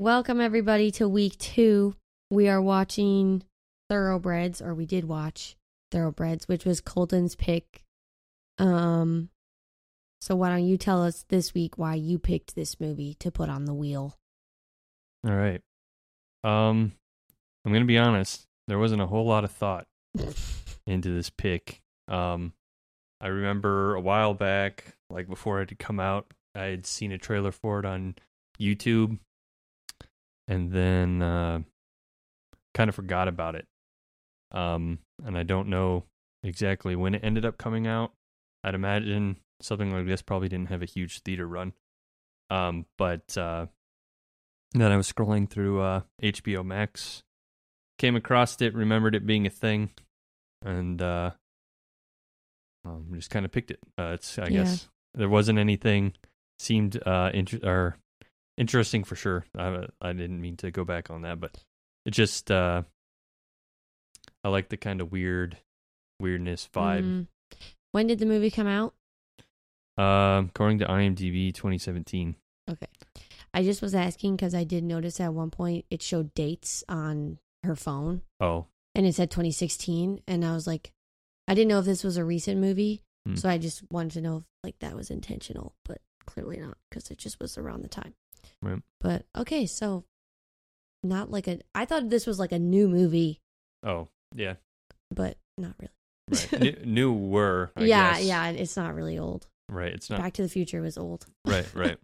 [0.00, 1.94] Welcome everybody to week two.
[2.30, 3.42] We are watching
[3.90, 5.56] Thoroughbreds, or we did watch
[5.92, 7.82] Thoroughbreds, which was Colton's pick.
[8.56, 9.28] Um,
[10.22, 13.50] so why don't you tell us this week why you picked this movie to put
[13.50, 14.16] on the wheel?
[15.28, 15.60] All right.
[16.44, 16.92] Um,
[17.66, 18.46] I'm gonna be honest.
[18.68, 19.86] There wasn't a whole lot of thought
[20.86, 21.82] into this pick.
[22.08, 22.54] Um,
[23.20, 27.18] I remember a while back, like before it had come out, I had seen a
[27.18, 28.14] trailer for it on
[28.58, 29.18] YouTube,
[30.50, 31.60] and then uh,
[32.74, 33.66] kind of forgot about it.
[34.52, 36.04] Um, and I don't know
[36.42, 38.12] exactly when it ended up coming out.
[38.64, 41.72] I'd imagine something like this probably didn't have a huge theater run.
[42.50, 43.66] Um, but uh,
[44.72, 47.22] then I was scrolling through uh, HBO Max,
[47.98, 49.90] came across it, remembered it being a thing,
[50.62, 51.30] and uh,
[52.84, 53.78] um, just kind of picked it.
[53.98, 54.64] Uh, it's I Yeah.
[54.64, 56.14] guess there wasn't anything
[56.58, 57.96] seemed uh inter- or
[58.60, 59.44] interesting for sure.
[59.58, 61.56] I I didn't mean to go back on that, but
[62.04, 62.82] it just uh,
[64.44, 65.56] I like the kind of weird
[66.20, 67.02] weirdness vibe.
[67.04, 67.26] Mhm.
[67.92, 68.94] When did the movie come out?
[69.98, 72.36] Um, according to IMDb, 2017.
[72.70, 72.86] Okay.
[73.52, 77.38] I just was asking because I did notice at one point it showed dates on
[77.64, 80.22] her phone Oh, and it said 2016.
[80.28, 80.92] And I was like,
[81.48, 83.02] I didn't know if this was a recent movie.
[83.26, 83.34] Hmm.
[83.34, 87.10] So I just wanted to know if like that was intentional, but clearly not because
[87.10, 88.14] it just was around the time.
[88.62, 88.80] Right.
[89.00, 90.04] But okay, so
[91.02, 91.60] not like a.
[91.74, 93.40] I thought this was like a new movie,
[93.84, 94.54] oh, yeah,
[95.10, 96.50] but not really.
[96.52, 96.84] right.
[96.86, 97.70] new, were.
[97.76, 98.24] I yeah, guess.
[98.24, 99.46] yeah, it's not really old.
[99.68, 99.92] Right.
[99.92, 100.20] It's not.
[100.20, 101.26] Back to the Future was old.
[101.46, 101.98] right right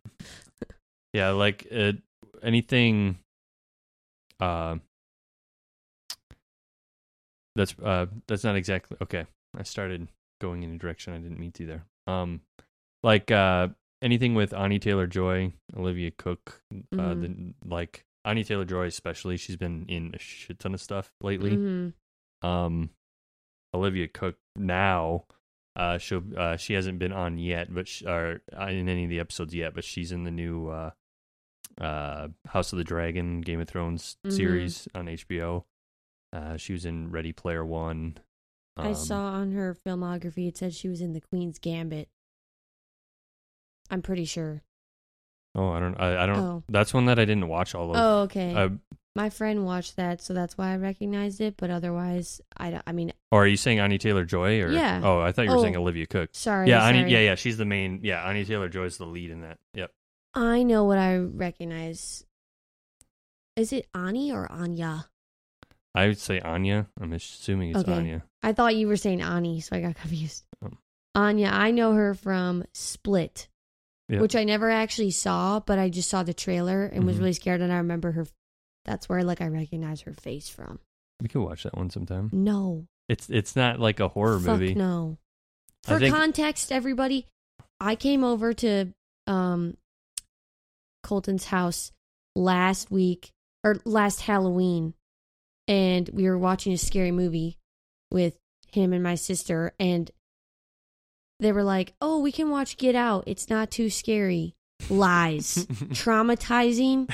[1.16, 1.92] yeah like uh,
[2.42, 3.18] anything
[4.40, 4.76] uh
[7.54, 9.24] that's uh that's not exactly okay
[9.56, 10.08] i started
[10.42, 12.40] going in a direction i didn't mean to there um
[13.02, 13.68] like uh
[14.02, 17.20] anything with Ani Taylor Joy, Olivia Cooke, uh, Mhm.
[17.20, 21.56] the, like Ani Taylor Joy especially, she's been in a shit ton of stuff lately.
[21.56, 21.92] Mhm.
[22.42, 22.90] Um,
[23.74, 25.26] Olivia Cooke now,
[25.76, 29.10] uh, she uh, she hasn't been on yet, but sh or uh, in any of
[29.10, 30.90] the episodes yet, but she's in the new uh,
[31.78, 34.32] uh, House of the Dragon, Game of Thrones Mhm.
[34.32, 35.66] series on HBO.
[36.32, 38.18] Uh, she was in Ready Player One.
[38.76, 42.08] I Um, saw on her filmography it said she was in The Queen's Gambit.
[43.90, 44.62] I'm pretty sure.
[45.54, 45.94] Oh, I don't.
[46.00, 46.38] I, I don't.
[46.38, 46.62] Oh.
[46.68, 47.96] That's one that I didn't watch all of.
[47.96, 48.54] Oh, okay.
[48.54, 48.68] Uh,
[49.14, 51.54] My friend watched that, so that's why I recognized it.
[51.56, 52.82] But otherwise, I don't.
[52.86, 54.60] I mean, or are you saying Ani Taylor Joy?
[54.60, 55.00] Or Yeah.
[55.02, 55.62] Oh, I thought you were Oh.
[55.62, 56.30] saying Olivia Cooke.
[56.34, 56.68] sorry.
[56.68, 56.98] yeah, sorry.
[56.98, 57.34] Ani, yeah, yeah.
[57.36, 58.00] She's the main.
[58.02, 59.58] Yeah, Ani Taylor Joy is the lead in that.
[59.74, 59.90] Yep.
[60.34, 62.24] I know what I recognize.
[63.56, 65.06] Is it Ani or Anya?
[65.94, 66.88] I would say Anya.
[67.00, 67.94] I'm assuming it's Okay.
[67.94, 68.24] Anya.
[68.42, 70.44] I thought you were saying Ani, so I got confused.
[70.62, 70.68] Oh.
[71.14, 73.48] Anya, I know her from Split,
[74.08, 74.20] Yeah.
[74.20, 77.20] which I never actually saw, but I just saw the trailer and was Mhm.
[77.20, 77.60] really scared.
[77.60, 78.26] And I remember her.
[78.84, 80.78] That's where like I recognize her face from.
[81.20, 82.30] We could watch that one sometime.
[82.32, 84.74] No, It's it's not like a horror fuck movie.
[84.74, 85.18] no.
[85.82, 87.26] For think- context, everybody,
[87.80, 88.92] I came over to
[89.26, 89.76] um
[91.02, 91.92] Colton's house
[92.34, 93.30] last week
[93.64, 94.94] or last Halloween,
[95.68, 97.58] and we were watching a scary movie
[98.10, 98.38] with
[98.70, 100.10] him and my sister, and
[101.40, 103.24] they were like, "Oh, we can watch Get Out.
[103.26, 104.54] It's not too scary."
[104.90, 107.10] Lies, traumatizing.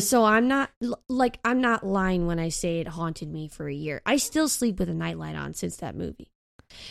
[0.02, 0.70] so I'm not
[1.08, 4.00] like I'm not lying when I say it haunted me for a year.
[4.06, 6.30] I still sleep with a nightlight on since that movie.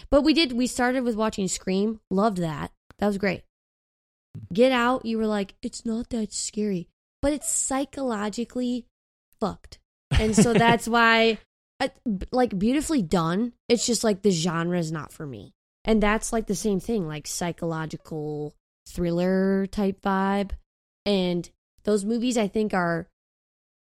[0.09, 1.99] But we did we started with watching Scream.
[2.09, 2.71] Loved that.
[2.99, 3.43] That was great.
[4.53, 6.87] Get Out, you were like it's not that scary,
[7.21, 8.85] but it's psychologically
[9.39, 9.79] fucked.
[10.11, 11.39] And so that's why
[11.79, 13.53] uh, I, like beautifully done.
[13.67, 15.53] It's just like the genre is not for me.
[15.85, 18.53] And that's like the same thing, like psychological
[18.87, 20.51] thriller type vibe.
[21.05, 21.49] And
[21.83, 23.07] those movies I think are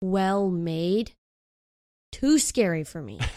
[0.02, 1.12] well made.
[2.12, 3.20] Too scary for me.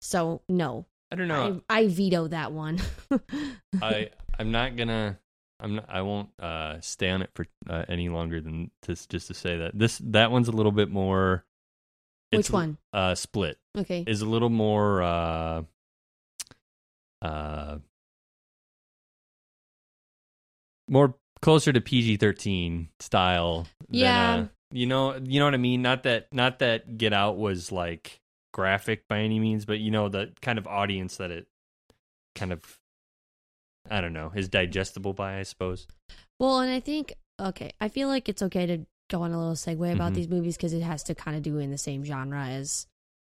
[0.00, 0.86] So no.
[1.10, 1.60] I don't know.
[1.68, 2.80] I, I veto that one.
[3.82, 5.18] I I'm not gonna.
[5.60, 9.26] I'm not, I won't uh, stay on it for uh, any longer than just just
[9.26, 11.44] to say that this that one's a little bit more.
[12.30, 12.78] Which one?
[12.92, 14.04] Uh, Split Okay.
[14.06, 15.02] is a little more.
[17.22, 17.78] Uh,
[20.88, 23.66] more closer to PG-13 style.
[23.88, 24.34] than, Yeah.
[24.34, 25.82] uh, you know, you know what I mean.
[25.82, 28.20] Not that, not that Get Out was like
[28.52, 31.46] graphic by any means, but you know the kind of audience that it
[32.34, 32.78] kind of,
[33.90, 35.86] I don't know, is digestible by, I suppose.
[36.38, 39.54] Well, and I think okay, I feel like it's okay to go on a little
[39.54, 40.16] segue about Mhm.
[40.16, 42.86] these movies because it has to kind of do in the same genre as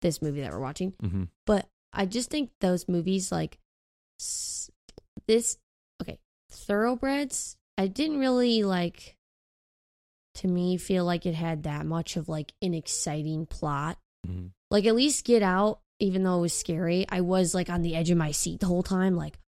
[0.02, 0.92] this movie that we're watching.
[1.02, 1.25] Mm-hmm.
[1.46, 3.58] But I just think those movies like
[5.26, 5.59] this
[6.03, 6.19] okay,
[6.50, 9.17] Thoroughbreds, I didn't really like
[10.37, 13.99] to me feel like it had that much of like an exciting plot.
[14.26, 14.50] Mhm.
[14.70, 17.97] Like at least Get Out, even though it was scary, I was like on the
[17.97, 19.38] edge of my seat the whole time, like,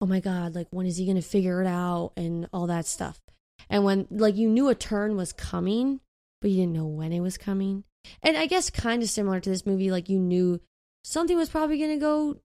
[0.00, 3.20] oh my god, like when is he gonna figure it out and all that stuff.
[3.68, 6.00] And when like you knew a turn was coming,
[6.40, 7.84] but you didn't know when it was coming.
[8.22, 10.60] And I guess kind of similar to this movie, like you knew
[11.04, 12.40] something was probably gonna go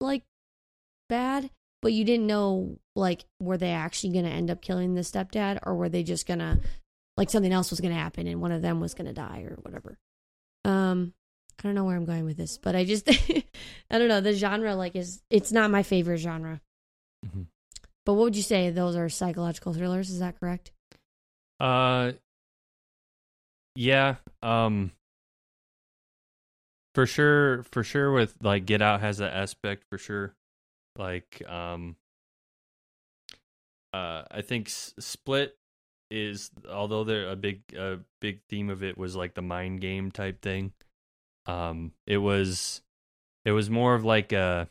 [0.00, 0.24] like
[1.12, 1.50] bad,
[1.82, 5.74] but you didn't know like were they actually gonna end up killing the stepdad or
[5.74, 6.58] were they just gonna
[7.18, 9.98] like something else was gonna happen and one of them was gonna die or whatever.
[10.64, 11.12] Um
[11.58, 13.08] I don't know where I'm going with this, but I just
[13.90, 16.62] I don't know, the genre like is it's not my favorite genre.
[17.26, 17.46] Mhm.
[18.06, 20.72] But what would you say those are psychological thrillers, is that correct?
[21.60, 22.12] Uh,
[23.76, 24.16] yeah.
[24.42, 24.90] Um,
[26.94, 28.12] for sure, for sure.
[28.12, 30.34] With like Get Out has that aspect for sure.
[30.98, 31.96] Like, um,
[33.92, 35.56] uh, I think S- Split
[36.10, 40.10] is although they're a big, a big theme of it was like the mind game
[40.10, 40.72] type thing.
[41.46, 42.82] Um, it was,
[43.44, 44.68] it was more of like a.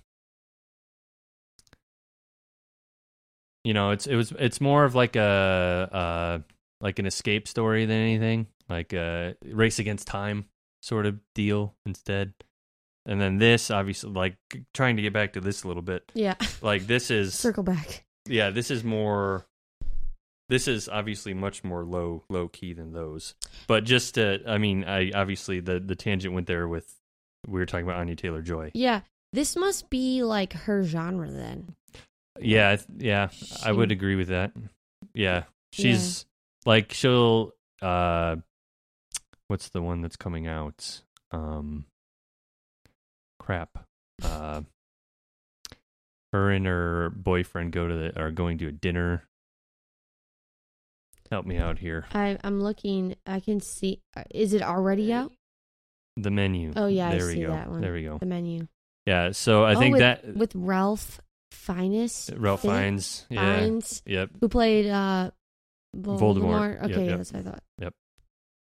[3.63, 6.39] You know, it's it was it's more of like a uh
[6.79, 10.45] like an escape story than anything, like a race against time
[10.81, 12.33] sort of deal instead.
[13.05, 14.35] And then this, obviously, like
[14.73, 16.35] trying to get back to this a little bit, Yeah.
[16.61, 18.03] like this is, Circle back.
[18.27, 19.45] yeah, this is more.
[20.49, 23.35] This is obviously much more low low key than those,
[23.67, 26.93] but just to, I mean, I obviously the the tangent went there with
[27.47, 28.69] we were talking about Anya Taylor Joy.
[28.73, 29.01] Yeah.
[29.33, 31.73] This must be like her genre then.
[32.41, 33.29] Yeah, yeah,
[33.63, 34.51] I would agree with that.
[35.13, 36.25] Yeah, she's
[36.65, 38.35] like she'll uh
[39.47, 41.01] what's the one that's coming out?
[41.31, 41.85] Um
[43.41, 43.69] crap.
[44.23, 44.61] Uh
[46.33, 49.23] her and her boyfriend go to the are going to a dinner.
[51.29, 52.05] Help me out here.
[52.13, 53.15] I I'm looking.
[53.25, 54.01] I can see.
[54.15, 55.31] uh, Is it already out?
[56.17, 56.73] The menu.
[56.75, 57.51] Oh, yeah, I there we see go.
[57.53, 57.79] that one.
[57.81, 58.17] There we go.
[58.17, 58.67] The menu.
[59.05, 61.21] Yeah, so I Oh, think with, that with Ralph
[61.51, 62.29] Fiennes.
[62.35, 63.25] Ralph Fin- Fiennes.
[63.29, 63.59] Yeah.
[63.59, 64.29] Fiennes, Yep.
[64.41, 65.31] who played uh
[65.95, 66.19] Voldemort.
[66.19, 66.83] Voldemort.
[66.83, 67.17] Okay, yep.
[67.17, 67.63] that's what I thought.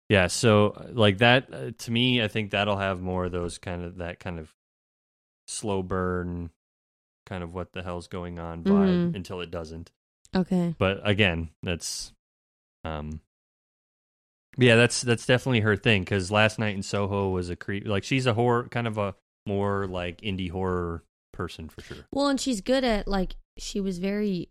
[0.09, 3.57] Yeah, so uh, like that uh, to me, I think that'll have more of those
[3.57, 4.53] kind of that kind of
[5.47, 6.51] slow burn,
[7.25, 9.15] kind of what the hell's going on vibe Mhm.
[9.15, 9.91] until it doesn't.
[10.35, 10.75] Okay.
[10.77, 12.11] But again, that's
[12.83, 13.21] um,
[14.57, 17.87] yeah, that's that's definitely her thing because last night in Soho was a creep.
[17.87, 19.15] Like she's a horror, kind of a
[19.47, 21.03] more like indie horror
[21.33, 22.05] person for sure.
[22.11, 24.49] Well, and she's good at like she was very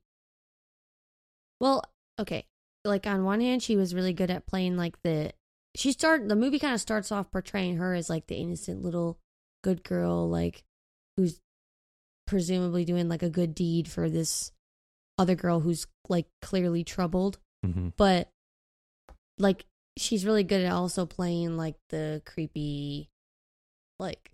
[1.60, 1.82] well.
[2.18, 2.44] Okay,
[2.84, 5.32] like on one hand, she was really good at playing like the.
[5.76, 9.18] She start the movie kind of starts off portraying her as like the innocent little
[9.62, 10.62] good girl, like
[11.16, 11.40] who's
[12.26, 14.52] presumably doing like a good deed for this
[15.18, 18.28] other girl who's like clearly troubled, hmm but
[19.38, 19.64] like
[19.96, 23.08] she's really good at also playing like the creepy,
[23.98, 24.30] like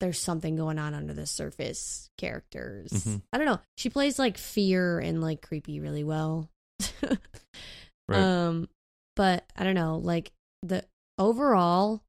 [0.00, 2.90] there's something going on under the surface characters.
[2.90, 3.22] Mhm.
[3.32, 3.60] I don't know.
[3.76, 6.50] She plays like fear and like creepy really well.
[8.06, 8.20] Right.
[8.20, 8.68] Um,
[9.16, 9.96] but I don't know.
[9.96, 10.30] Like
[10.66, 10.84] the
[11.18, 12.02] overall,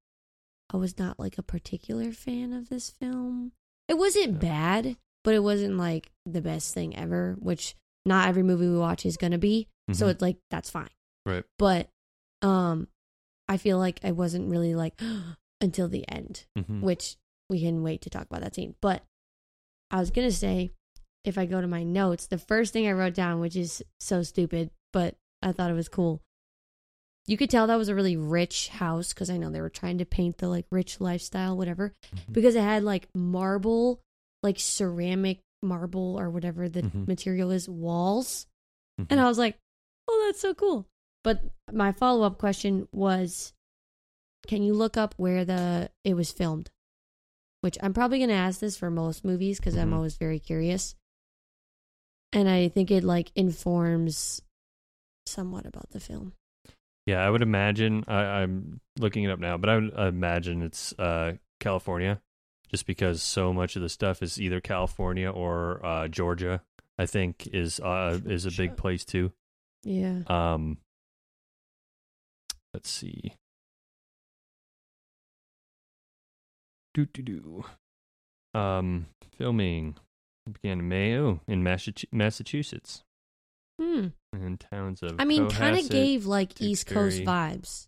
[0.73, 3.51] I was not like a particular fan of this film.
[3.87, 7.35] It wasn't bad, but it wasn't like the best thing ever.
[7.39, 7.75] Which
[8.05, 9.67] not every movie we watch is gonna be.
[9.93, 10.11] So Mhm.
[10.11, 10.89] it's like that's fine.
[11.25, 11.43] right.
[11.59, 11.89] But
[12.41, 12.87] um,
[13.47, 14.99] I feel like I wasn't really like
[15.61, 17.17] until the end hmm which
[17.49, 18.75] we can wait to talk about that scene.
[18.81, 19.03] But
[19.91, 20.71] I was gonna say,
[21.23, 24.23] if I go to my notes, the first thing I wrote down, which is so
[24.23, 26.21] stupid, but I thought it was cool.
[27.27, 29.97] You could tell that was a really rich house because I know they were trying
[29.97, 32.33] to paint the like rich lifestyle, whatever, Mhm.
[32.33, 33.99] because it had like marble,
[34.43, 37.07] like ceramic marble or whatever the Mhm.
[37.07, 38.45] material is, walls.
[39.01, 39.07] Mhm.
[39.09, 39.57] And I was like,
[40.07, 40.85] oh, that's so cool.
[41.23, 41.41] But
[41.73, 43.53] my follow up question was
[44.47, 46.69] can you look up where the it was filmed?
[47.61, 49.95] Which I'm probably going to ask this for most movies because I'm Mhm.
[49.95, 50.93] always very curious.
[52.31, 54.43] And I think it like informs
[55.25, 56.33] somewhat about the film.
[57.05, 58.03] Yeah, I would imagine.
[58.07, 62.21] I, I'm looking it up now, but I would imagine it's uh, California,
[62.71, 66.61] just because so much of the stuff is either California or uh, Georgia.
[66.97, 69.31] I think is uh, is a big place too.
[69.83, 70.21] Yeah.
[70.27, 70.77] Um,
[72.73, 73.33] let's see.
[76.93, 77.65] Do do do.
[78.59, 79.07] Um,
[79.37, 79.97] filming
[80.51, 81.63] began in May oh, in
[82.11, 83.03] Massachusetts
[83.79, 84.07] Hmm.
[84.43, 85.19] In towns of.
[85.19, 87.87] I mean, kind of gave like East Coast vibes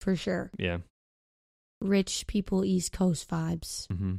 [0.00, 0.50] for sure.
[0.58, 0.78] Yeah.
[1.80, 3.86] Rich people, East Coast vibes.
[3.90, 4.16] hmm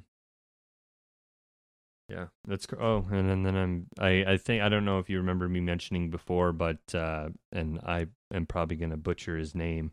[2.10, 5.10] Yeah, that's cr- oh, and then then I'm I I think I don't know if
[5.10, 9.92] you remember me mentioning before, but uh, and I am probably gonna butcher his name,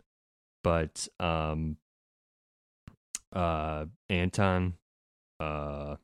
[0.65, 1.77] but um,
[3.33, 4.75] uh, Anton,
[5.39, 5.97] uh,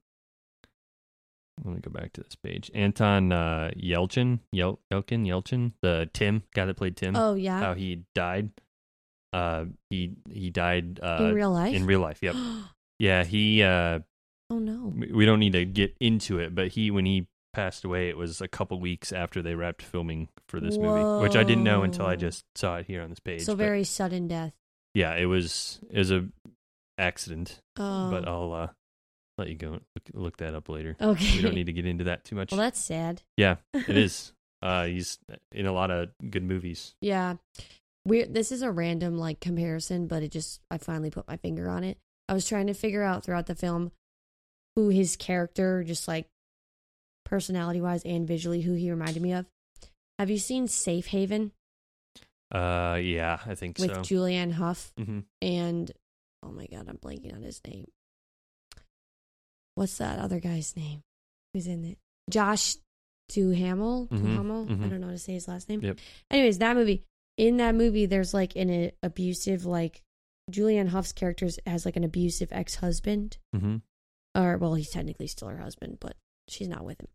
[1.62, 2.70] let me go back to this page.
[2.74, 7.14] Anton uh Yelchin, Yel Yelkin Yelchin, the Tim guy that played Tim.
[7.16, 8.50] Oh yeah, How he died.
[9.32, 11.74] Uh, he he died uh in real life.
[11.74, 12.18] in real life.
[12.22, 12.34] Yep.
[13.00, 13.98] Yeah, he uh
[14.50, 14.92] oh no.
[14.94, 18.40] we don't need to get into it, but he when he passed away, it was
[18.40, 22.06] a couple weeks after they wrapped filming for this movie, which I didn't know until
[22.06, 23.42] I just saw it here on this page.
[23.42, 24.52] So but very sudden death.
[24.94, 26.26] yeah, it was it was a
[26.96, 28.68] accident, Oh, but I'll uh,
[29.38, 30.96] let you go look, look that up later.
[31.00, 31.36] okay.
[31.36, 32.50] We don't need to get into that too much.
[32.52, 33.22] well, that's sad.
[33.36, 34.32] yeah, it is.
[34.62, 35.18] Uh, he's
[35.52, 36.94] in a lot of good movies.
[37.00, 37.34] Yeah.
[38.06, 38.32] Weird.
[38.34, 41.84] This is a random like comparison, but it just I finally put my finger on
[41.84, 41.98] it.
[42.28, 43.92] I was trying to figure out throughout the film
[44.76, 46.26] who his character, just like
[47.24, 49.46] personality wise and visually, who he reminded me of.
[50.18, 51.52] Have you seen Safe Haven
[52.52, 54.00] Uh, yeah, I think with so.
[54.02, 55.90] Julianne Hough hmm and
[56.42, 57.86] oh my god, I'm blanking on his name.
[59.74, 61.02] What's that other guy's name?
[61.52, 61.98] Who's in it?
[62.30, 62.76] Josh
[63.28, 64.08] Duhamel.
[64.08, 64.62] Mhm, Duhamel.
[64.68, 64.90] I mhm.
[64.90, 65.80] don't know how to say his last name.
[65.80, 65.98] Yep.
[66.30, 67.04] Anyways, that movie.
[67.36, 70.02] In that movie, there's like an abusive, like
[70.52, 73.76] Julianne Hough's character has like an abusive ex husband, hmm
[74.36, 76.16] or well, he's technically still her husband, but
[76.48, 77.08] she's not with him.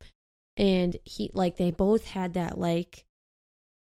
[0.58, 3.06] And he like they both had that like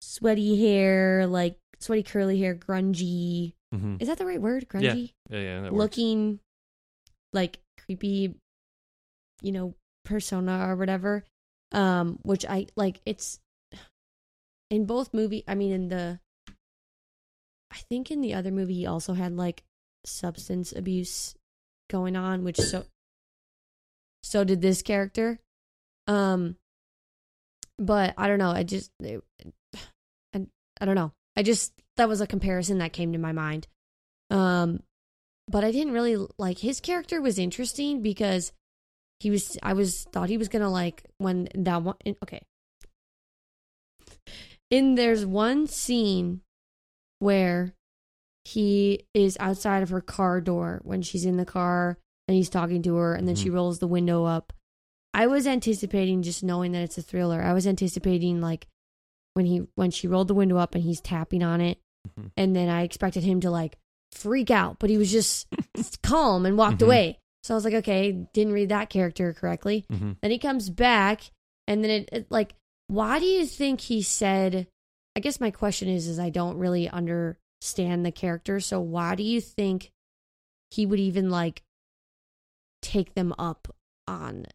[0.02, 3.54] sweaty hair, like sweaty curly hair, grungy.
[3.74, 4.68] hmm Is that the right word?
[4.70, 5.98] Grungy Yeah, yeah, that works.
[5.98, 6.40] looking
[7.34, 8.36] like creepy
[9.42, 9.74] you know
[10.06, 11.24] persona or whatever
[11.72, 13.40] um which i like it's
[14.70, 16.20] in both movie i mean in the
[17.72, 19.64] i think in the other movie he also had like
[20.06, 21.36] substance abuse
[21.90, 22.86] going on which so
[24.24, 25.40] so did this character.
[26.08, 26.58] Um
[27.80, 29.22] but i don't know i just it,
[30.34, 30.46] I,
[30.82, 31.12] I don't know.
[31.36, 33.68] I just that was a comparison that came to my mind.
[34.30, 34.82] Um
[35.50, 38.52] but I didn't really like his character was interesting because
[39.20, 42.42] he was I was thought he was gonna like when that one in, okay.
[44.70, 46.42] In there's one scene
[47.20, 47.74] where
[48.46, 51.98] he is outside of her car door when she's in the car
[52.28, 53.54] and he's talking to her and then she Mhm.
[53.54, 54.54] rolls the window up.
[55.14, 57.42] I was anticipating just knowing that it's a thriller.
[57.42, 58.68] I was anticipating like
[59.34, 62.32] when he when she rolled the window up and he's tapping on it Mhm.
[62.38, 63.78] and then I expected him to like
[64.12, 65.48] freak out, but he was just
[66.04, 66.86] calm and walked Mhm.
[66.86, 67.20] away.
[67.44, 69.86] So I was like, okay, didn't read that character correctly.
[69.90, 71.32] hmm Then he comes back,
[71.68, 72.56] and then it, it like,
[72.88, 74.68] why do you think he said?
[75.16, 78.60] I guess my question is, is I don't really understand the character.
[78.60, 79.92] So why do you think
[80.72, 81.64] he would even like
[82.82, 83.68] take them up
[84.08, 84.46] on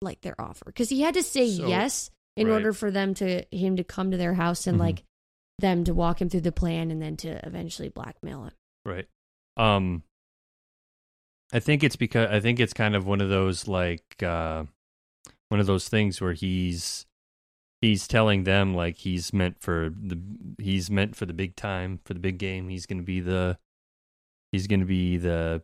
[0.00, 0.64] like their offer?
[0.66, 2.54] Because he had to say So- yes in right.
[2.54, 4.80] order for them to him to come to their house and Mhm.
[4.80, 5.04] like
[5.58, 8.52] them to walk him through the plan and then to eventually blackmail him.
[8.86, 9.06] Right.
[9.56, 10.02] Um
[11.52, 14.64] I think it's because I think it's kind of one of those like uh
[15.48, 17.06] one of those things where he's
[17.82, 20.18] he's telling them like he's meant for the
[20.58, 22.70] he's meant for the big time, for the big game.
[22.70, 23.58] He's going to be the
[24.50, 25.62] he's going to be the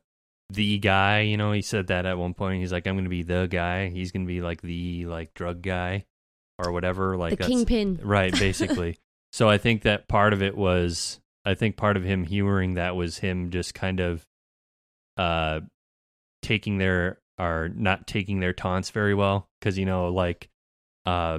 [0.51, 2.61] the guy, you know, he said that at one point.
[2.61, 3.89] He's like I'm going to be the guy.
[3.89, 6.05] He's going to be like the like drug guy
[6.59, 8.01] or whatever like the kingpin.
[8.03, 8.99] Right, basically.
[9.33, 12.97] so I think that part of it was I think part of him humoring that
[12.97, 14.27] was him just kind of
[15.17, 15.61] uh
[16.43, 20.49] taking their or not taking their taunts very well cuz you know like
[21.07, 21.39] uh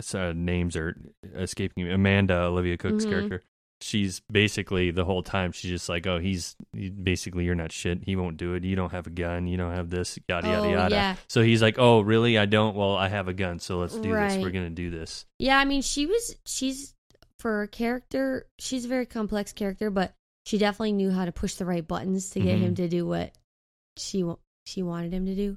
[0.00, 0.96] so names are
[1.34, 1.92] escaping me.
[1.92, 3.10] Amanda Olivia Cooke's Mhm.
[3.10, 3.42] character.
[3.82, 8.04] She's basically the whole time she's just like, "Oh, he's he- basically you're not shit.
[8.04, 8.62] He won't do it.
[8.64, 9.46] You don't have a gun.
[9.46, 10.18] You don't have this.
[10.28, 11.16] Yada yada Oh, yada." yeah.
[11.28, 12.36] So he's like, "Oh, really?
[12.38, 12.76] I don't.
[12.76, 14.36] Well, I have a gun, so let's do this.
[14.36, 16.94] We're gonna do this." Yeah, I mean, she was she's
[17.38, 20.12] for a character, she's a very complex character, but
[20.44, 22.62] she definitely knew how to push the right buttons to get Mhm.
[22.62, 23.32] him to do what
[24.00, 24.24] she
[24.66, 25.56] she wanted him to do.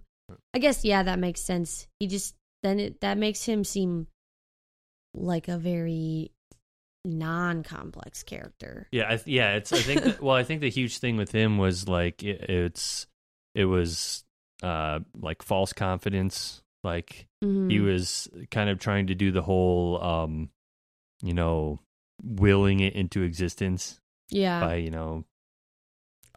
[0.54, 1.88] I guess yeah, that makes sense.
[2.00, 4.08] He just then it that makes him seem
[5.14, 6.32] like a very
[7.06, 8.88] non-complex character.
[8.92, 9.56] Yeah, I, yeah.
[9.56, 12.50] It's I think that, well, I think the huge thing with him was like it,
[12.50, 13.08] it's
[13.56, 14.24] it was
[14.62, 16.62] uh like false confidence.
[16.84, 17.86] Like he Mhm.
[17.86, 20.50] was kind of trying to do the whole um
[21.22, 21.80] you know
[22.24, 24.62] willing it into existence yeah.
[24.62, 25.26] by you know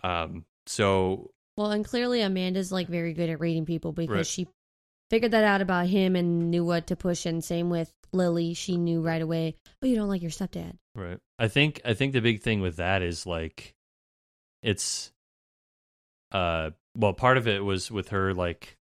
[0.03, 4.27] um so Well, and clearly Amanda's like very good at reading people because Right.
[4.27, 4.49] she
[5.11, 7.27] figured that out about him and knew what to push.
[7.27, 9.55] And same with Lily, she knew right away.
[9.83, 10.77] Oh, you don't like your stepdad.
[10.95, 11.19] Right.
[11.39, 13.75] I think I think the big thing with that is like
[14.63, 15.13] it's
[16.33, 18.77] uh well part of it was with her like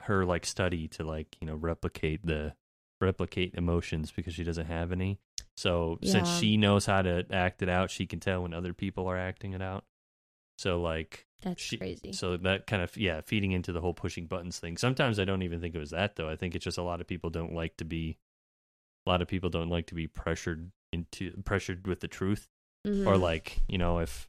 [0.00, 2.54] her like study to like you know replicate the
[3.00, 5.18] replicate emotions because she doesn't have any.
[5.56, 9.06] So since she knows how to act it out, she can tell when other people
[9.08, 9.84] are acting it out.
[10.58, 12.12] So like That's she, crazy.
[12.12, 14.76] So that kind of yeah, feeding into the whole pushing buttons thing.
[14.76, 16.28] Sometimes I don't even think it was that though.
[16.28, 18.18] I think it's just a lot of people don't like to be
[19.06, 22.48] a lot of people don't like to be pressured into pressured with the truth
[22.84, 23.20] or Mhm.
[23.20, 24.28] like, you know, if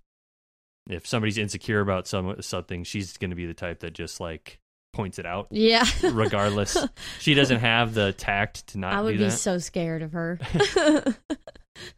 [0.89, 4.59] if somebody's insecure about some something, she's going to be the type that just like
[4.93, 5.85] points it out yeah.
[6.03, 6.75] regardless.
[7.19, 10.39] she doesn't have the tact to not I would be so scared of her.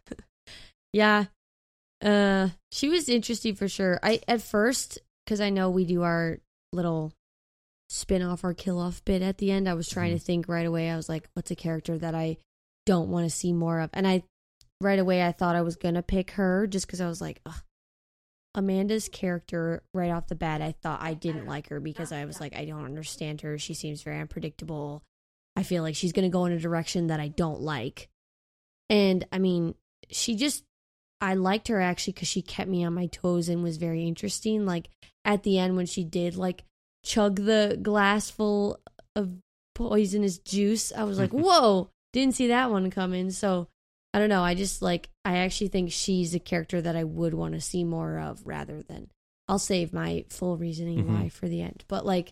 [0.93, 1.25] yeah.
[2.03, 3.99] Uh she was interesting for sure.
[4.03, 6.39] I at first cuz I know we do our
[6.71, 7.13] little
[7.89, 10.19] spin off or kill off bit at the end, I was trying Mhm.
[10.19, 10.89] to think right away.
[10.89, 12.37] I was like what's a character that I
[12.85, 13.89] don't want to see more of?
[13.93, 14.23] And I
[14.81, 17.39] right away I thought I was going to pick her just cuz I was like
[17.45, 17.61] Ugh.
[18.55, 22.39] Amanda's character right off the bat, I thought I didn't like her because I was
[22.39, 23.57] like I don't understand her.
[23.57, 25.03] She seems very unpredictable.
[25.55, 28.09] I feel like she's going to go in a direction that I don't like.
[28.89, 29.75] And I mean,
[30.09, 30.63] she just,
[31.23, 34.65] I liked her actually because she kept me on my toes and was very interesting.
[34.65, 34.89] Like
[35.23, 36.63] at the end when she did like
[37.05, 38.79] chug the glass full
[39.15, 39.31] of
[39.73, 43.31] poisonous juice, I was like, whoa, didn't see that one coming.
[43.31, 43.67] So
[44.13, 44.43] I don't know.
[44.43, 47.83] I just like, I actually think she's a character that I would want to see
[47.83, 49.09] more of rather than.
[49.49, 51.07] I'll save my full reasoning Mhm.
[51.07, 51.83] why for the end.
[51.89, 52.31] But like,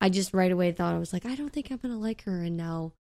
[0.00, 2.42] I just right away thought I was like, I don't think I'm gonna like her,
[2.42, 2.92] and now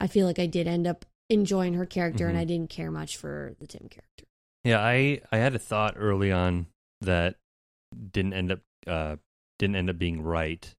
[0.00, 2.40] I feel like I did end up enjoying her character, and Mhm.
[2.40, 4.24] I didn't care much for the Tim character.
[4.66, 6.66] Yeah, I I had a thought early on
[7.00, 7.36] that
[8.10, 9.16] didn't end up uh
[9.60, 10.74] didn't end up being right.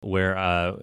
[0.00, 0.76] Where uh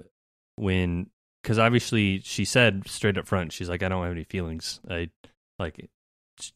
[0.55, 1.11] when
[1.43, 4.79] because obviously she said straight up front she's like I don't have any feelings.
[4.89, 5.11] I
[5.59, 5.89] like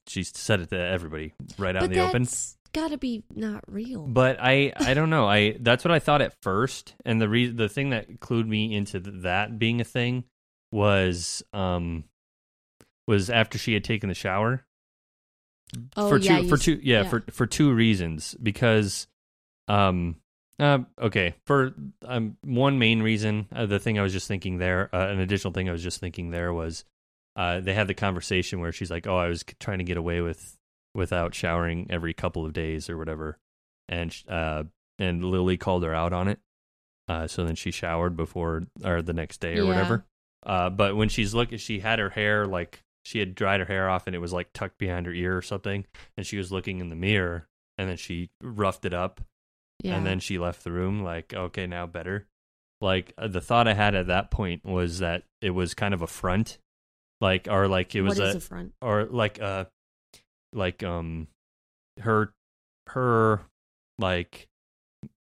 [0.07, 2.23] she said it to everybody right out but in the open.
[2.23, 4.07] that's gotta be not real.
[4.07, 5.27] But I I don't know.
[5.27, 8.73] I that's what I thought at first, and the re- the thing that clued me
[8.73, 10.23] into that being a thing
[10.71, 12.05] was um
[13.07, 14.65] was after she had taken the shower
[15.95, 19.07] oh for yeah, two for two yeah, for for two reasons because
[19.67, 20.15] um
[20.59, 21.73] uh, okay for
[22.05, 25.53] um one main reason uh, the thing I was just thinking there uh, an additional
[25.53, 26.83] thing I was just thinking there was
[27.35, 30.21] uh they had the conversation where she's like oh I was trying to get away
[30.21, 30.57] with
[30.95, 33.37] without showering every couple of days or whatever
[33.87, 34.63] and uh
[34.99, 36.39] and Lily called her out on it
[37.07, 39.67] uh so then she showered before or the next day or Yeah.
[39.67, 40.05] whatever
[40.43, 43.89] uh but when she's looking she had her hair like she had dried her hair
[43.89, 45.85] off and it was like tucked behind her ear or something
[46.17, 49.21] and she was looking in the mirror and then she roughed it up
[49.81, 49.95] yeah.
[49.95, 52.27] and then she left the room like okay now better
[52.81, 56.01] like uh, the thought i had at that point was that it was kind of
[56.01, 56.57] a front
[57.21, 58.73] like or like it was a a front?
[58.81, 59.63] or like uh
[60.51, 61.27] like um
[62.01, 62.33] her
[62.87, 63.41] her
[63.99, 64.49] like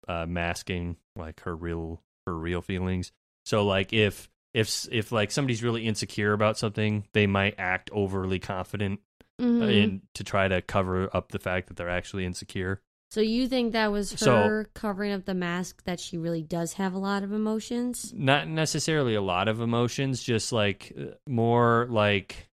[0.10, 3.14] uh masking like her real her real feelings
[3.46, 8.40] so like if if if like somebody's really insecure about something they might act overly
[8.40, 9.00] confident
[9.40, 9.72] uh, Mhm.
[9.84, 12.82] in to try to cover up the fact that they're actually insecure
[13.12, 16.74] so you think that was So- her covering up the mask that she really does
[16.74, 18.14] have a lot of emotions?
[18.16, 22.50] not necessarily a lot of emotions just like uh, more like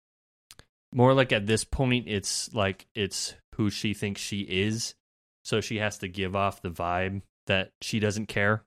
[0.94, 4.96] more like at this point it's like it's who she thinks she is
[5.44, 8.64] so she has to give off the vibe that she doesn't care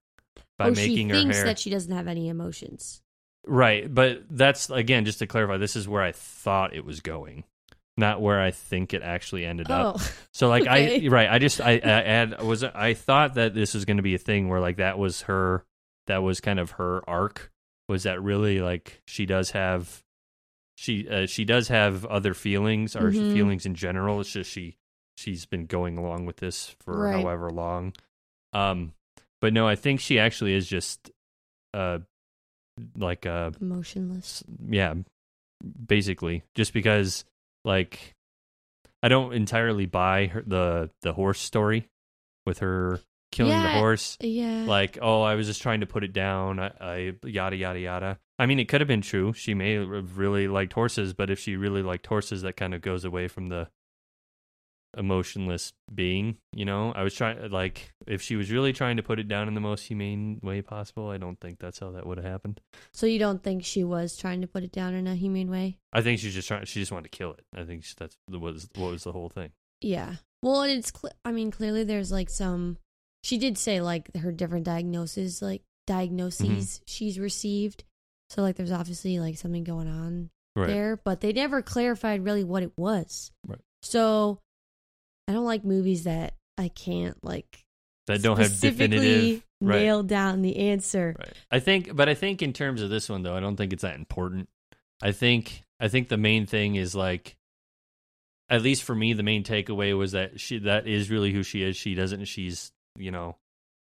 [0.58, 3.00] by oh, making she her hair that she doesn't have any emotions.
[3.46, 7.44] Right but that's again just to clarify this is where i thought it was going
[7.96, 11.04] not where i think it actually ended up Oh, So like Okay.
[11.04, 14.02] I right, I just I, I had was I thought that this was going to
[14.02, 15.64] be a thing where like that was her
[16.09, 17.52] that was kind of her arc
[17.88, 20.02] was that really like she does have
[20.76, 23.30] she uh, she does have other feelings or Mhm.
[23.30, 24.20] feelings in general.
[24.20, 24.76] It's just she
[25.16, 27.12] she's been going along with this for Right.
[27.12, 27.92] however long.
[28.52, 28.94] Um
[29.40, 31.12] but no, I think she actually is just
[31.72, 32.00] uh
[32.96, 34.42] like uh emotionless.
[34.68, 34.94] yeah
[35.87, 37.24] basically just because
[37.64, 38.14] like
[39.02, 41.88] i don't entirely buy her, the the horse story
[42.46, 43.00] with her
[43.32, 44.64] killing the horse Yeah.
[44.66, 48.18] like oh i was just trying to put it down I, I yada yada yada
[48.38, 51.38] i mean it could have been true she may have really liked horses but if
[51.38, 53.68] she really liked horses that kind of goes away from the
[54.96, 59.18] emotionless being you know i was trying like if she was really trying to put
[59.18, 62.18] it down in the most humane way possible i don't think that's how that would
[62.18, 62.61] have happened
[62.92, 65.78] so you don't think she was trying to put it down in a humane way?
[65.92, 66.64] I think she's just trying.
[66.64, 67.44] She just wanted to kill it.
[67.57, 69.50] I think that's the was what was the whole thing.
[69.80, 70.14] Yeah.
[70.42, 70.92] Well, and it's.
[70.96, 72.78] Cl- I mean, clearly there's like some.
[73.22, 76.83] She did say like her different diagnoses, like diagnoses Mm-hmm.
[76.87, 77.85] she's received.
[78.30, 80.66] So like, there's obviously like something going on Right.
[80.68, 83.30] there, but they never clarified really what it was.
[83.46, 83.61] Right.
[83.83, 84.38] So,
[85.28, 87.64] I don't like movies that I can't like
[88.06, 89.80] that don't have definitive right.
[89.82, 91.16] nailed down the answer.
[91.18, 91.32] Right.
[91.50, 93.82] I think, but I think in terms of this one though, I don't think it's
[93.82, 94.48] that important.
[95.02, 97.37] I think I think the main thing is like,
[98.48, 101.62] at least for me, the main takeaway was that she that is really who she
[101.62, 101.76] is.
[101.76, 102.26] She doesn't.
[102.26, 103.37] She's you know,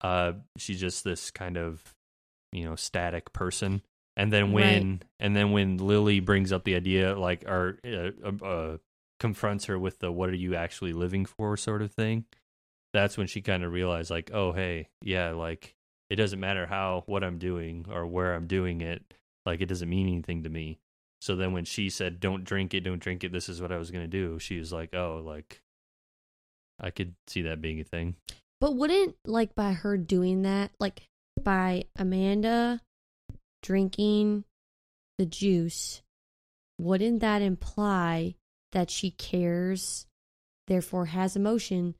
[0.02, 1.82] uh, she's just this kind of
[2.52, 3.82] you know static person.
[4.18, 5.04] And then when Right.
[5.20, 8.78] and then when Lily brings up the idea, like, or uh, uh, uh,
[9.20, 12.26] confronts her with the "What are you actually living for?" sort of thing,
[12.94, 15.76] that's when she kind of realized, like, oh, hey, yeah, like
[16.10, 19.14] it doesn't matter how what I'm doing or where I'm doing it,
[19.46, 20.80] like it doesn't mean anything to me.
[21.22, 23.78] So then when she said, "Don't drink it, don't drink it," this is what I
[23.78, 24.40] was gonna do.
[24.40, 25.62] She was like, "Oh, like
[26.80, 28.16] I could see that being a thing."
[28.62, 31.08] But wouldn't like by her doing that, like
[31.42, 32.82] by Amanda
[33.62, 34.46] drinking
[35.18, 36.02] the juice,
[36.78, 38.36] wouldn't that imply
[38.72, 40.06] that she cares,
[40.68, 41.96] therefore has emotion,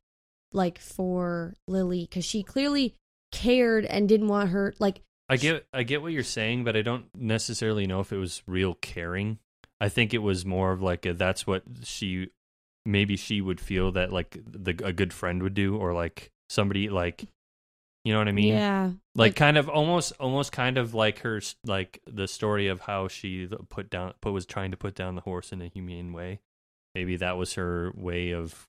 [0.52, 2.02] like for Lily?
[2.02, 2.96] Because she clearly
[3.32, 6.82] cared and didn't want her, like, I get I get what you're saying, but I
[6.82, 9.38] don't necessarily know if it was real caring.
[9.80, 12.32] I think it was more of like a, that's what she
[12.86, 16.90] maybe she would feel that like the a good friend would do or like somebody
[16.90, 17.28] like
[18.04, 18.54] you know what I mean?
[18.54, 22.82] yeah, like, like- kind of almost almost kind of like her like the story of
[22.82, 26.12] how she put down put was trying to put down the horse in a humane
[26.12, 26.40] way
[26.96, 28.68] maybe that was her way of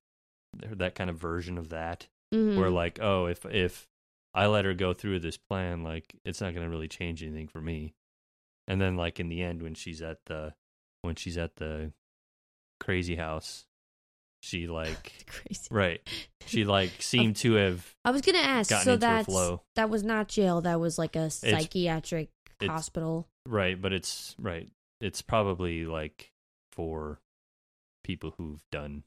[0.63, 2.57] that kind of version of that mhm.
[2.57, 3.87] where like oh if if
[4.35, 7.49] i let her go through this plan like it's not going to really change anything
[7.49, 7.95] for me
[8.67, 10.53] and then like in the end when she's at the
[11.03, 11.93] when she's at the
[12.81, 13.67] crazy house
[14.43, 15.69] she like crazy.
[15.71, 16.01] right
[16.47, 18.71] she like seemed to have I was gonna ask.
[18.71, 19.63] So into a that's flow.
[19.77, 20.61] that was not jail.
[20.63, 22.31] That was like a psychiatric
[22.61, 23.29] it's- hospital.
[23.47, 24.69] Right, but it's right.
[25.01, 26.33] It's probably like
[26.73, 27.21] for
[28.11, 29.05] people who've done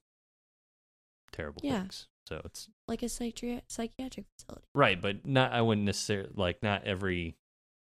[1.34, 1.82] terrible Yeah.
[1.82, 2.08] things.
[2.26, 4.66] So it's like a psychiatric psychiatric facility.
[4.74, 5.52] right, but not.
[5.52, 7.36] I wouldn't necessarily like not every,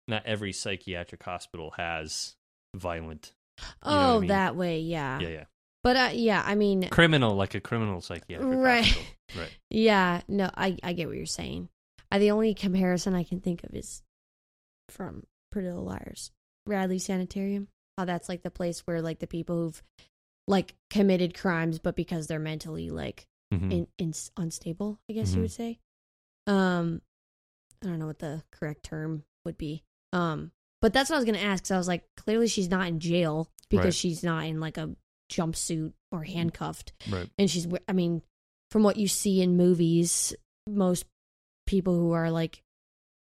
[0.07, 2.37] not every psychiatric hospital has
[2.77, 3.33] violent.
[3.83, 4.29] what I Oh, mean?
[4.29, 5.19] that way, yeah.
[5.19, 5.45] Yeah, yeah.
[5.83, 8.85] But uh, yeah, I mean, Criminal, like a criminal psychiatric Right.
[8.85, 9.13] hospital.
[9.37, 9.57] Right.
[9.71, 11.69] yeah, no, I I get what you're saying.
[12.13, 14.03] I, the only comparison I can think of is
[14.89, 16.31] from Pretty Little Liars,
[16.67, 17.67] Radley Sanitarium.
[17.99, 19.83] How that's like the place where like the people who've
[20.51, 23.73] like committed crimes, but because they're mentally like Mhm.
[23.73, 25.35] in, in unstable, I guess Mhm.
[25.37, 25.79] you would say.
[26.47, 27.03] Um,
[27.83, 29.85] I don't know what the correct term would be.
[30.13, 31.65] Um, but that's what I was gonna ask.
[31.65, 33.95] Cause I was like, clearly she's not in jail because Right.
[33.95, 34.95] she's not in like a
[35.31, 37.31] jumpsuit or handcuffed, Right.
[37.39, 37.69] and she's.
[37.89, 38.23] I mean,
[38.71, 40.35] from what you see in movies,
[40.69, 41.07] most
[41.67, 42.63] people who are like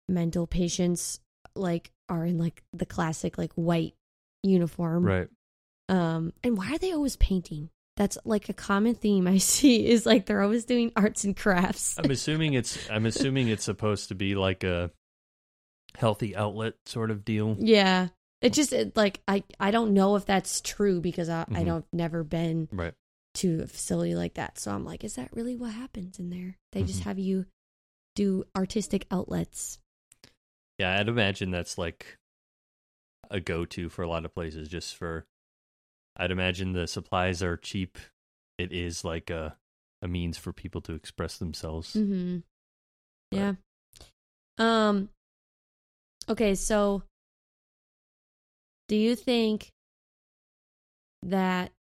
[0.09, 1.21] mental patients
[1.55, 3.95] like are in like the classic like white
[4.43, 5.05] uniform.
[5.05, 5.29] Right.
[5.89, 7.71] Um, and why are they always painting?
[7.97, 11.99] That's like a common theme I see is like they're always doing arts and crafts.
[11.99, 12.89] I'm assuming it's.
[12.91, 14.91] I'm assuming it's supposed to be like a
[15.97, 17.57] healthy outlet sort of deal.
[17.59, 18.09] yeah,
[18.41, 21.65] it just it, like I I don't know if that's true because I I Mhm.
[21.67, 22.95] don't never been Right.
[23.35, 24.59] to a facility like that.
[24.59, 26.57] So I'm like, is that really what happens in there?
[26.73, 27.05] They just Mhm.
[27.05, 27.47] have you
[28.15, 29.79] do artistic outlets.
[30.79, 32.17] Yeah, I'd imagine that's like
[33.31, 35.27] a go to for a lot of places just for
[36.17, 37.99] I'd imagine the supplies are cheap.
[38.59, 39.57] It is like a
[40.03, 41.95] a means for people to express themselves.
[41.95, 42.39] Mm-hmm.
[43.31, 43.55] Yeah.
[44.59, 45.09] Um.
[46.29, 47.03] Okay, so
[48.89, 49.73] do you think
[51.23, 51.73] that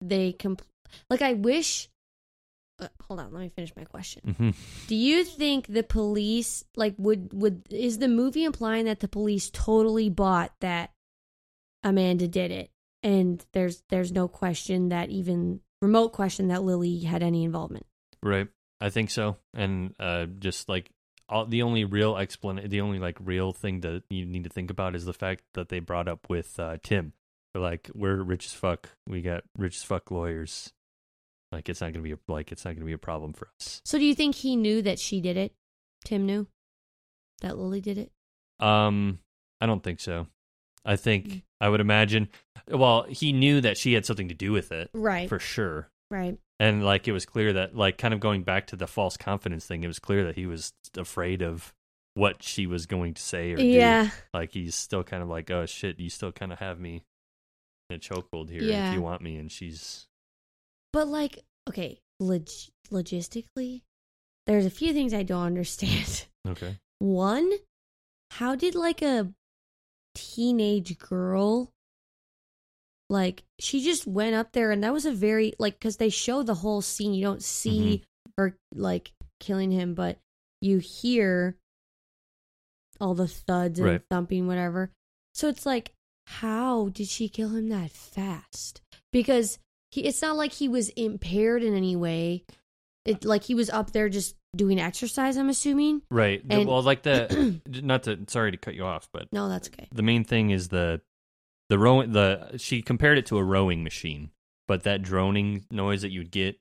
[0.00, 0.62] they compl-
[1.10, 1.22] like?
[1.22, 1.88] I wish.
[2.80, 4.22] Uh, hold on, let me finish my question.
[4.24, 4.54] Mhm.
[4.86, 9.50] Do you think the police like would would is the movie implying that the police
[9.50, 10.92] totally bought that
[11.82, 12.70] Amanda did it,
[13.08, 17.86] and there's there's no question that even remote question that Lily had any involvement?
[18.22, 18.48] Right.
[18.80, 19.38] I think so.
[19.54, 20.90] And uh just like
[21.28, 24.70] all, the only real explanation the only like real thing that you need to think
[24.70, 27.14] about is the fact that they brought up with uh Tim.
[27.52, 28.90] They're like we're rich as fuck.
[29.06, 30.70] We got rich as fuck lawyers.
[31.50, 33.48] Like it's not going to be a, like it's not to be a problem for
[33.58, 33.80] us.
[33.86, 35.54] So do you think he knew that she did it?
[36.04, 36.46] Tim knew
[37.40, 38.12] that Lily did it.
[38.60, 39.20] Um,
[39.58, 40.26] I don't think so.
[40.88, 41.42] I think Mm.
[41.60, 42.28] I would imagine.
[42.68, 45.28] Well, he knew that she had something to do with it Right.
[45.28, 46.38] for sure, right.
[46.58, 49.66] and like it was clear that, like, kind of going back to the false confidence
[49.66, 51.72] thing, it was clear that he was afraid of
[52.14, 53.64] what she was going to say or do.
[53.64, 54.10] Yeah.
[54.34, 57.04] Like he's still kind of like, oh shit, you still kind of have me
[57.90, 58.88] in a chokehold here Yeah.
[58.90, 60.06] if you want me, and she's
[60.92, 62.48] But like, okay, log-
[62.90, 63.82] logistically,
[64.46, 66.26] there's a few things I don't understand.
[66.46, 66.78] okay.
[66.98, 67.50] One,
[68.32, 69.32] how did like a
[70.18, 71.70] teenage girl
[73.10, 76.42] like she just went up there and that was a very like cuz they show
[76.42, 78.30] the whole scene you don't see mm-hmm.
[78.36, 80.18] her like killing him but
[80.60, 81.56] you hear
[83.00, 84.02] all the thuds and Right.
[84.10, 84.90] thumping, whatever.
[85.34, 85.92] So it's like,
[86.26, 88.80] how did she kill him that fast?
[89.12, 89.58] Because
[89.90, 92.44] he, it's not like he was impaired in any way.
[93.08, 95.36] It like he was up there just doing exercise.
[95.36, 96.02] I'm assuming.
[96.10, 96.46] Right.
[96.46, 99.68] The- And- well, like the not to sorry to cut you off, but No, that's
[99.68, 99.88] okay.
[99.92, 101.00] the main thing is the
[101.68, 104.30] the rowing the she compared it to a rowing machine,
[104.66, 106.58] but that droning noise that you'd get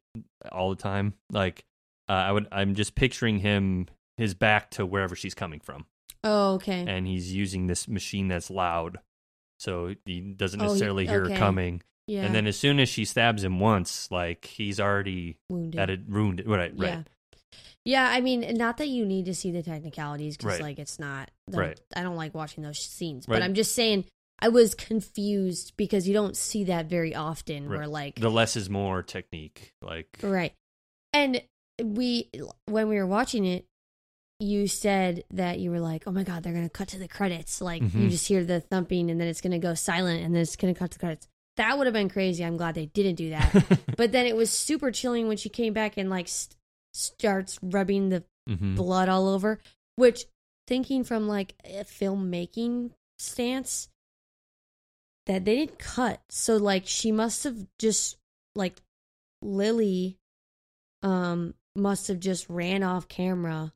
[0.52, 1.66] all the time, like
[2.10, 5.86] uh, I would I'm just picturing him his back to wherever she's coming from,
[6.24, 6.86] Oh, okay.
[6.88, 8.98] and he's using this machine that's loud,
[9.60, 11.34] so he doesn't Oh, he- necessarily hear okay.
[11.34, 11.84] her coming.
[12.08, 12.24] Yeah.
[12.26, 15.80] And then as soon as she stabs him once, like he's already wounded.
[15.80, 16.48] at it ruined it.
[16.48, 16.89] Right, right.
[16.89, 17.04] Yeah.
[17.86, 20.62] Yeah, I mean, not that you need to see the technicalities because, Right.
[20.62, 21.32] like, it's not.
[21.48, 21.80] The, Right.
[21.96, 23.36] I don't like watching those scenes, Right.
[23.36, 24.04] but I'm just saying
[24.39, 27.70] I was confused because you don't see that very often.
[27.70, 27.78] Right.
[27.80, 30.54] Where like, The less is more technique, like right,
[31.13, 31.41] and
[31.82, 32.30] we
[32.65, 33.65] when we were watching it,
[34.39, 37.62] you said that you were like, "Oh my god, they're gonna cut to the credits."
[37.62, 38.10] Like you Mhm.
[38.12, 40.91] just hear the thumping, and then it's gonna go silent, and then it's gonna cut
[40.91, 41.28] to the credits.
[41.58, 42.43] That would have been crazy.
[42.46, 43.80] I'm glad they didn't do that.
[43.98, 46.56] but then it was super chilling when she came back and like st-
[46.93, 48.78] starts rubbing the Mhm.
[48.78, 49.60] blood all over
[49.98, 50.24] which
[50.67, 53.89] thinking from like a filmmaking stance
[55.26, 58.15] that they didn't cut so like she must have just
[58.56, 58.82] like
[59.41, 60.17] lily
[61.04, 63.74] um must have just ran off camera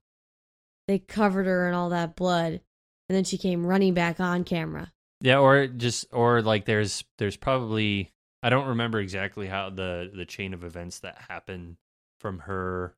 [0.88, 4.92] they covered her in all that blood and then she came running back on camera
[5.22, 8.12] Yeah, or just or like there's there's probably
[8.44, 11.78] I don't remember exactly how the the chain of events that happened
[12.20, 12.96] from her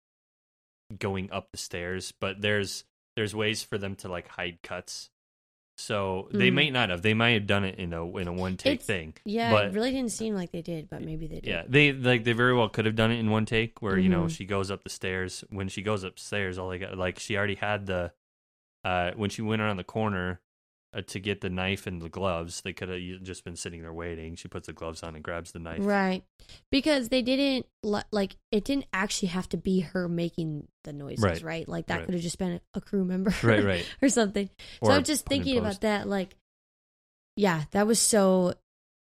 [0.97, 5.09] going up the stairs, but there's there's ways for them to like hide cuts.
[5.75, 6.53] So they Mm.
[6.53, 7.01] may not have.
[7.01, 9.15] They might have done it in a in a one take It's- thing.
[9.25, 11.91] yeah But- it really didn't seem like they did but maybe they did Yeah, they
[11.91, 14.35] like they very well could have done it in one take where you know Mhm.
[14.37, 15.43] she goes up the stairs.
[15.49, 18.13] When she goes upstairs, all they got like she already had the
[18.83, 20.41] uh when she went around the corner
[21.01, 22.61] to get the knife and the gloves.
[22.61, 24.35] They could have just been sitting there waiting.
[24.35, 25.79] She puts the gloves on and grabs the knife.
[25.81, 26.23] Right.
[26.71, 27.65] Because they didn't
[28.11, 31.41] like it didn't actually have to be her making the noises, Right.
[31.41, 31.67] right?
[31.67, 32.05] Like that Right.
[32.05, 33.33] could have just been a crew member.
[33.43, 33.85] Right, right.
[34.01, 34.49] or something.
[34.81, 36.35] Or so I'm just thinking about that like
[37.35, 38.53] yeah, that was so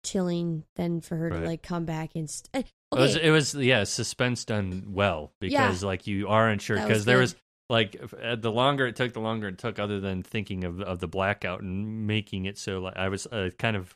[0.03, 1.39] chilling then for her Right.
[1.41, 5.31] to like come back and st- eh, It was it was yeah suspense done well
[5.39, 7.35] because like you are unsure That was because there was
[7.71, 10.99] like uh, the longer it took the longer it took other than thinking of of
[10.99, 13.95] the blackout and making it so like I was uh, kind of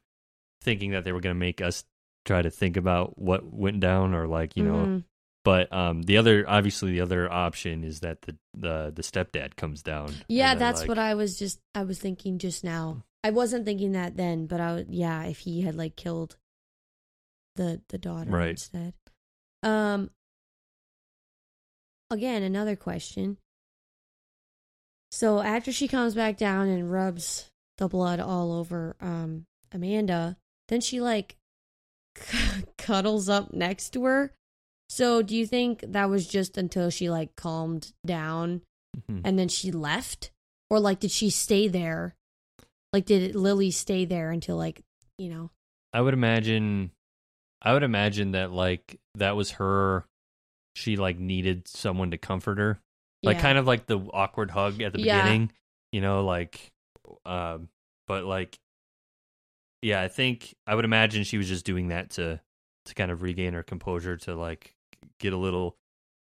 [0.61, 1.83] thinking that they were going to make us
[2.25, 5.03] try to think about what went down or like you know Mhm.
[5.43, 9.83] but um the other obviously the other option is that the the the stepdad comes
[9.83, 13.03] down Yeah, that's like- what I was just I was thinking just now.
[13.23, 16.38] I wasn't thinking that then, but I would yeah, if he had like killed
[17.55, 18.51] the the daughter Right.
[18.51, 18.93] instead.
[19.61, 20.09] Um
[22.09, 23.38] again, another question.
[25.15, 30.36] So after she comes back down and rubs the blood all over um Amanda,
[30.67, 31.38] then she like
[32.78, 34.34] cuddles up next to her.
[34.89, 38.62] So do you think that was just until she like calmed down
[39.10, 39.21] Mhm.
[39.25, 40.32] and then she left
[40.69, 42.15] or like did she stay there
[42.93, 44.82] like did lily stay there until like
[45.17, 45.51] you know
[45.91, 46.91] I would imagine
[47.62, 50.06] I would imagine that like that was her
[50.75, 52.80] she like needed someone to comfort her.
[53.25, 53.41] Like yeah.
[53.41, 55.21] kind of like the awkward hug at the Yeah.
[55.23, 55.51] beginning,
[55.91, 56.71] you know, like
[57.25, 57.69] um
[58.07, 58.57] but like
[59.81, 62.39] yeah, I think I would imagine she was just doing that to
[62.85, 64.75] to kind of regain her composure to like
[65.19, 65.77] get a little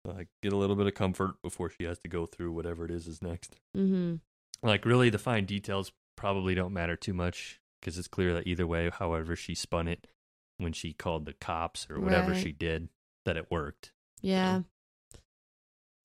[0.06, 2.92] like get a little bit of comfort before she has to go through whatever it
[2.92, 3.60] is is next.
[3.76, 4.16] mm-hmm.
[4.64, 8.66] Like really the fine details probably don't matter too much because it's clear that either
[8.68, 10.08] way, however she spun it
[10.58, 12.42] when she called the cops or whatever Right.
[12.42, 12.88] she did,
[13.26, 13.92] that it worked.
[14.22, 14.62] yeah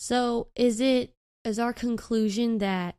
[0.01, 1.13] so is it
[1.45, 2.97] is our conclusion that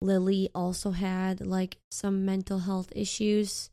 [0.00, 3.70] lily also had like some mental health issues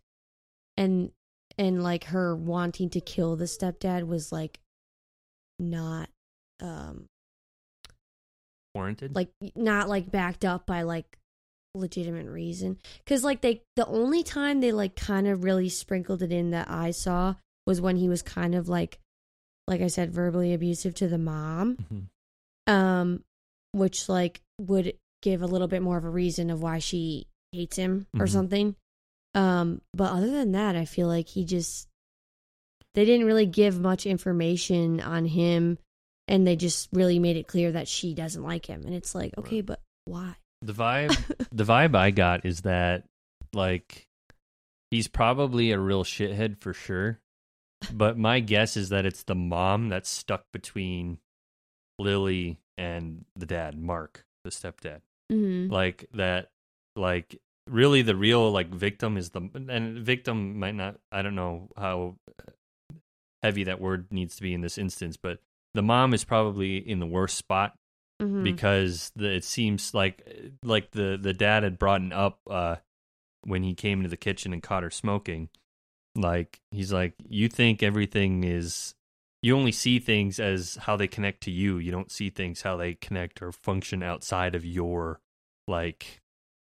[0.78, 1.12] and
[1.58, 4.60] and like her wanting to kill the stepdad was like
[5.58, 6.10] not
[6.62, 7.08] um
[8.76, 9.16] Warranted?
[9.16, 11.18] like not like backed up by like
[11.74, 16.32] legitimate reason because like they the only time they like kind of really sprinkled it
[16.32, 17.34] in that i saw
[17.66, 19.00] was when he was kind of like
[19.68, 22.04] like i said verbally abusive to the mom Mhm.
[22.70, 23.24] Um
[23.74, 27.76] which like would give a little bit more of a reason of why she hates
[27.76, 28.30] him or Mhm.
[28.32, 28.76] something
[29.36, 31.88] um but other than that i feel like he just
[32.96, 35.78] they didn't really give much information on him
[36.28, 39.34] and they just really made it clear that she doesn't like him and it's like
[39.38, 39.66] okay Right.
[39.66, 43.04] but why The vibe the vibe I got is that
[43.54, 44.08] like
[44.92, 47.20] he's probably a real shithead for sure.
[47.94, 51.20] But my guess is that it's the mom that's stuck between
[52.00, 54.26] Lily and the dad, Mark.
[54.44, 55.02] the stepdad.
[55.30, 56.50] hmm Like that
[56.96, 61.70] like really the real like victim is the and victim might not I don't know
[61.78, 62.16] how
[63.44, 65.40] heavy that word needs to be in this instance, but
[65.74, 67.74] the mom is probably in the worst spot
[68.22, 70.26] hmm because the, it seems like
[70.64, 72.76] like the the dad had brought up uh
[73.44, 75.48] when he came into the kitchen and caught her smoking
[76.16, 78.94] like he's like you think everything is
[79.42, 81.78] you only see things as how they connect to you.
[81.78, 85.22] You don't see things how they connect or function outside of your
[85.68, 86.22] like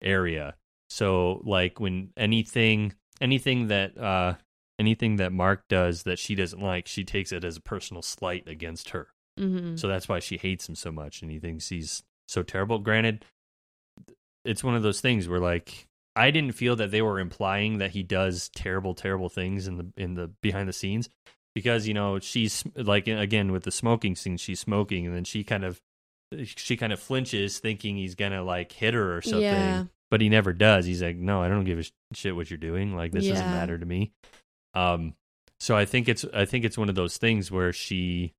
[0.02, 0.56] area.
[0.90, 4.36] So like when anything anything that uh
[4.78, 8.48] anything that mark does that she doesn't like she takes it as a personal slight
[8.48, 9.08] against her.
[9.38, 12.80] Hmm so that's why she hates him so much and he thinks he's so terrible.
[12.80, 13.24] Granted,
[14.44, 17.92] it's one of those things where like I didn't feel that they were implying that
[17.92, 21.10] he does terrible, terrible things in the in the behind the scenes
[21.60, 25.44] because you know she's like again with the smoking scene, she's smoking and then she
[25.44, 25.82] kind of
[26.46, 29.86] she kind of flinches thinking he's gonna like hit her or something, Yeah.
[30.12, 30.86] but he never does.
[30.86, 31.84] He's like, no, I don't give a
[32.16, 32.96] shit what you're doing.
[32.96, 34.12] Like this doesn't matter to me.
[34.74, 35.16] Um,
[35.60, 38.34] so I think it's I think it's one of those things where she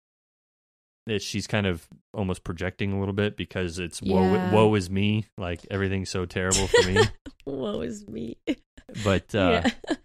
[1.07, 4.15] that she's kind of almost projecting a little bit because it's Yeah.
[4.15, 7.01] woe, woe is me like everything's so terrible for me
[7.47, 8.37] Woe is me.
[9.03, 9.97] but uh yeah.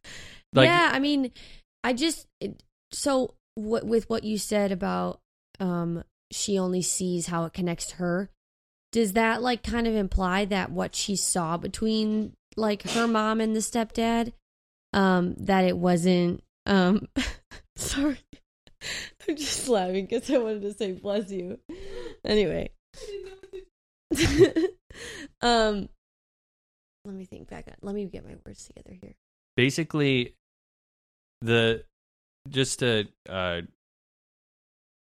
[0.54, 1.32] like- yeah, I mean,
[1.84, 5.20] I just it- so what with what you said about
[5.60, 8.30] um she only sees how it connects to her.
[8.92, 13.56] Does that like kind of imply that what she saw between like her mom and
[13.56, 14.34] the stepdad
[14.94, 17.08] um that it wasn't um
[17.76, 18.18] sorry.
[19.28, 21.60] I'm just laughing cuz I wanted to say bless you.
[22.24, 22.72] Anyway.
[25.42, 25.90] um
[27.04, 29.14] let me think back let me get my words together here.
[29.58, 30.36] basically
[31.42, 31.84] the
[32.50, 33.62] just to uh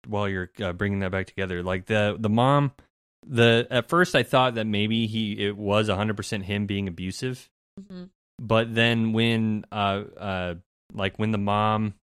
[0.08, 2.72] while you're uh, bringing that back together like the the mom
[3.26, 7.50] the at first i thought that maybe he it was 100% him being abusive.
[7.80, 8.04] Mm-hmm.
[8.40, 10.56] but then when uh uh
[10.94, 11.94] like when the mom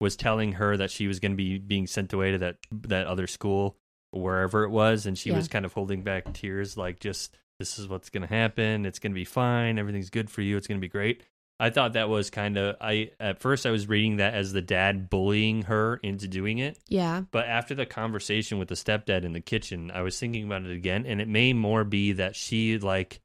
[0.00, 3.06] was telling her that she was going to be being sent away to that that
[3.06, 3.76] other school
[4.10, 5.36] wherever it was and she Yeah.
[5.36, 8.84] was kind of holding back tears like just this is what's going to happen.
[8.84, 9.78] It's going to be fine.
[9.78, 10.56] Everything's good for you.
[10.56, 11.22] It's going to be great
[11.60, 14.62] i thought that was kind of i at first i was reading that as the
[14.62, 17.22] dad bullying her into doing it Yeah.
[17.30, 20.72] but after the conversation with the stepdad in the kitchen, I was thinking about it
[20.72, 23.20] again, and it may more be that she like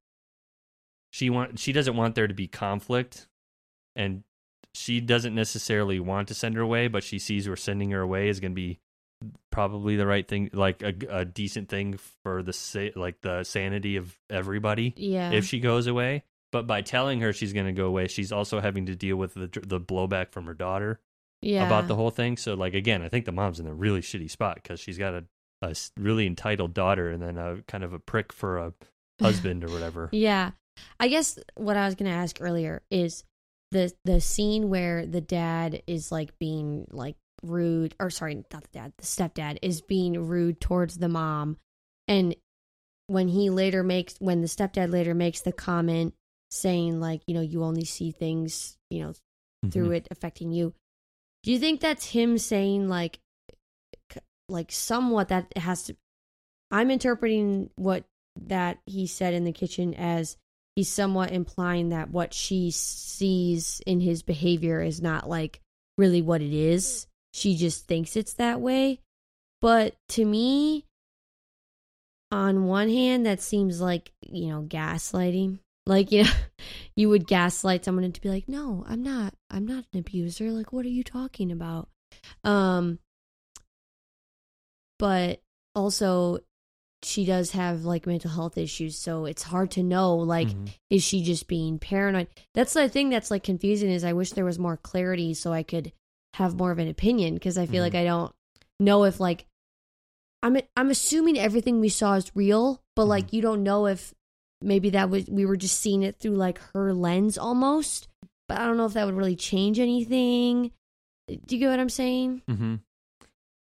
[1.12, 3.28] she want she doesn't want there to be conflict,
[3.96, 4.24] and
[4.74, 8.30] she doesn't necessarily want to send her away, but she sees we're sending her away
[8.30, 8.80] is going to be
[9.52, 13.96] probably the right thing, like a, a decent thing for the sa- like the sanity
[13.98, 15.32] of everybody Yeah.
[15.32, 16.24] if she goes away.
[16.52, 19.34] But by telling her she's going to go away, she's also having to deal with
[19.34, 21.00] the the blowback from her daughter
[21.42, 21.66] yeah.
[21.66, 22.38] about the whole thing.
[22.38, 25.14] So like again, I think the mom's in a really shitty spot because she's got
[25.14, 25.24] a,
[25.62, 28.74] a really entitled daughter and then a kind of a prick for a
[29.22, 30.10] husband or whatever.
[30.12, 30.52] Yeah.
[31.00, 33.24] I guess what I was going to ask earlier is
[33.72, 38.70] the the scene where the dad is like being like rude or sorry, not the
[38.72, 41.58] dad, the stepdad is being rude towards the mom
[42.08, 42.36] and
[43.08, 46.14] when he later makes when the stepdad later makes the comment
[46.50, 49.14] saying like, you know, you only see things, you know,
[49.70, 49.96] through Mhm.
[49.96, 50.74] it affecting you.
[51.44, 53.20] Do you think that's him saying like
[54.50, 55.96] like somewhat that it has to
[56.72, 58.06] I'm interpreting what
[58.40, 60.38] that he said in the kitchen as
[60.76, 65.60] he's somewhat implying that what she sees in his behavior is not like
[65.98, 67.08] really what it is.
[67.34, 69.00] She just thinks it's that way.
[69.60, 70.86] But to me,
[72.32, 75.60] on one hand, that seems like, you know, gaslighting.
[75.88, 76.30] Like, you know,
[76.96, 80.52] you would gaslight someone into be like, no, I'm not, I'm not an abuser.
[80.52, 81.90] Like, what are you talking about?
[82.44, 83.00] Um,
[85.00, 85.42] but
[85.76, 86.40] also,
[87.04, 90.16] she does have like mental health issues, so it's hard to know.
[90.18, 90.70] Like, Mhm.
[90.90, 92.28] is she just being paranoid?
[92.56, 93.92] That's the thing that's like confusing.
[93.92, 95.94] Is I wish there was more clarity so I could
[96.34, 97.86] have more of an opinion because I feel Mhm.
[97.86, 98.34] like I don't
[98.80, 99.46] know if like
[100.42, 103.10] I'm I'm assuming everything we saw is real, but Mhm.
[103.10, 104.16] like you don't know if
[104.62, 108.08] maybe that was we were just seeing it through like her lens almost.
[108.48, 110.72] But I don't know if that would really change anything.
[111.28, 112.42] Do you get what I'm saying?
[112.50, 112.76] Mm-hmm.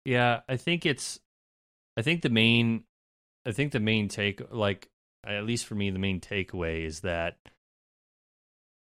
[0.05, 1.19] Yeah, I think it's.
[1.97, 2.83] I think the main.
[3.45, 4.89] I think the main take, like
[5.25, 7.37] at least for me, the main takeaway is that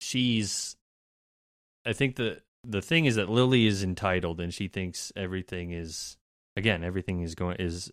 [0.01, 0.75] she's.
[1.85, 6.17] I think the the thing is that Lily is entitled, and she thinks everything is.
[6.57, 7.91] Again, everything is going is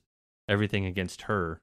[0.48, 1.60] everything against her.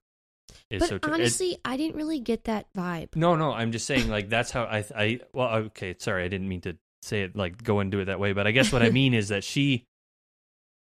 [0.69, 3.15] But so tr- it- honestly, I didn't really get that vibe.
[3.15, 6.47] no, no, I'm just saying like that's how I I well okay, sorry, I didn't
[6.49, 8.81] mean to say it like go and do it that way, but I guess what
[8.83, 9.85] I mean is that she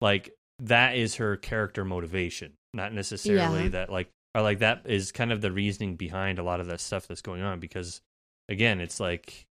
[0.01, 3.69] like that is her character motivation, not necessarily Yeah.
[3.71, 6.81] that like or like that is kind of the reasoning behind a lot of that
[6.81, 8.01] stuff that's going on because
[8.49, 9.47] again it's like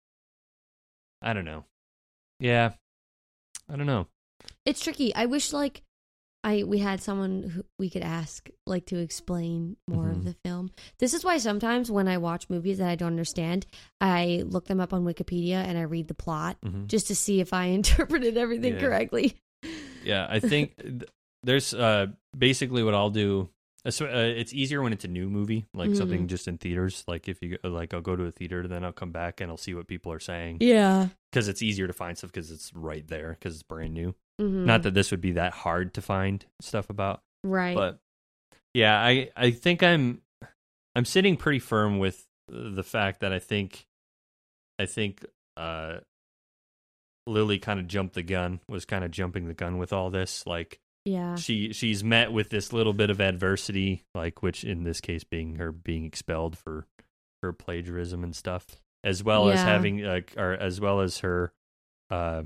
[1.21, 1.65] i don't know
[2.39, 2.71] yeah
[3.69, 4.07] i don't know
[4.65, 5.13] It's tricky.
[5.13, 5.83] I wish like
[6.43, 10.11] I we had someone who we could ask like to explain more Mhm.
[10.11, 10.71] of the film.
[10.99, 13.65] This is why sometimes when I watch movies that I don't understand,
[13.99, 16.87] I look them up on Wikipedia and I read the plot Mhm.
[16.87, 18.79] just to see if I interpreted everything Yeah.
[18.79, 19.35] correctly.
[20.05, 20.81] yeah i think
[21.43, 23.49] there's uh basically what i'll do
[23.85, 24.05] uh, uh,
[24.41, 26.27] it's easier when it's a new movie like something Mhm.
[26.27, 28.93] just in theaters like if you like i'll go to a theater and then i'll
[28.93, 31.09] come back and i'll see what people are saying Yeah.
[31.29, 34.65] because it's easier to find stuff because it's right there because it's brand new Mhm.
[34.65, 37.75] not that this would be that hard to find stuff about right.
[37.75, 37.99] but
[38.73, 40.21] yeah i i think i'm
[40.95, 43.85] i'm sitting pretty firm with the fact that i think
[44.79, 45.25] i think
[45.57, 45.97] uh
[47.27, 50.47] lily kind of jumped the gun was kind of jumping the gun with all this
[50.47, 51.35] like yeah.
[51.35, 55.55] she she's met with this little bit of adversity like which in this case being
[55.55, 56.85] her being expelled for
[57.41, 58.65] her plagiarism and stuff
[59.03, 61.53] as well as having like or as well as her
[62.11, 62.43] uh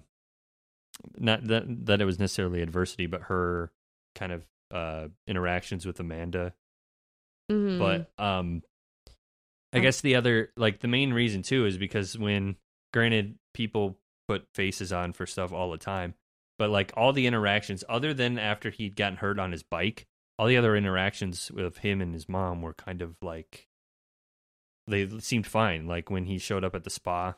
[1.17, 3.71] not that that it was necessarily adversity but her
[4.15, 6.53] kind of uh interactions with Amanda
[7.51, 7.77] Mhm.
[7.79, 8.63] but um
[9.73, 12.57] I Um, guess the other like the main reason too is because when
[12.93, 16.13] granted people put faces on for stuff all the time
[16.59, 20.05] but like all the interactions other than after he'd gotten hurt on his bike
[20.37, 23.67] all the other interactions with him and his mom were kind of like
[24.87, 27.33] they seemed fine like when he showed up at the spa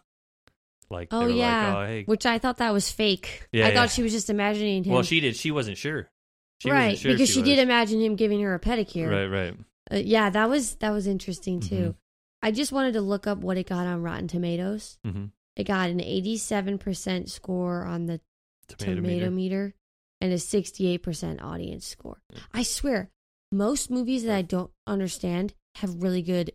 [0.90, 1.74] like Oh, yeah.
[1.74, 3.48] like oh hey Which I thought that was fake.
[3.52, 3.76] Yeah, I yeah.
[3.76, 4.94] thought she was just imagining him.
[4.94, 6.10] well she did she wasn't sure
[6.62, 7.50] she right, wasn't sure because she, was.
[7.50, 9.10] did imagine him giving her a pedicure.
[9.12, 9.54] right right
[9.92, 11.76] Uh, yeah, that was that was interesting too.
[11.76, 11.96] Mhm.
[12.42, 14.98] I just wanted to look up what it got on Rotten Tomatoes.
[15.04, 15.26] hmm
[15.56, 18.20] It got an 87% score on the
[18.68, 19.32] tomato, tomato, meter.
[19.32, 19.74] meter.
[20.22, 22.22] and a 68% audience score.
[22.54, 23.10] I swear,
[23.52, 26.52] most movies that I don't understand have really good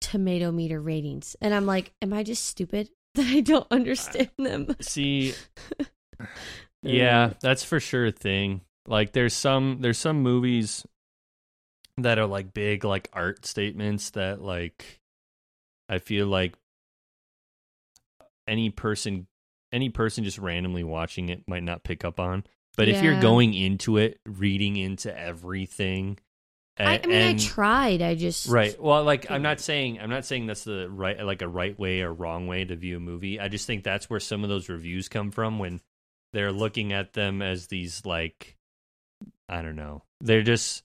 [0.00, 1.36] tomato meter ratings.
[1.40, 4.74] And I'm like, am I just stupid that I don't understand them?
[4.80, 5.34] See,
[6.82, 8.62] yeah, that's for sure a thing.
[8.86, 10.86] Like there's some there's some movies
[11.98, 15.00] that are like big like art statements that like
[15.88, 16.54] I feel like
[18.46, 19.26] any person
[19.72, 22.44] any person just randomly watching it might not pick up on.
[22.76, 26.18] But if you're going into it, reading into everything,
[26.78, 28.02] a- I, I mean, and- I tried.
[28.02, 28.80] I just Right.
[28.80, 32.00] Well, like I'm not saying I'm not saying that's the right like a right way
[32.02, 33.38] or wrong way to view a movie.
[33.40, 35.80] I just think that's where some of those reviews come from when
[36.32, 38.56] they're looking at them as these like
[39.48, 40.02] I don't know.
[40.20, 40.82] They're just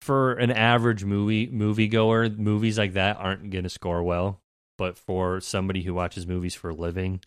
[0.00, 4.40] for an average movie moviegoer, movies like that aren't going to score well.
[4.78, 7.20] But for somebody who watches movies for a living,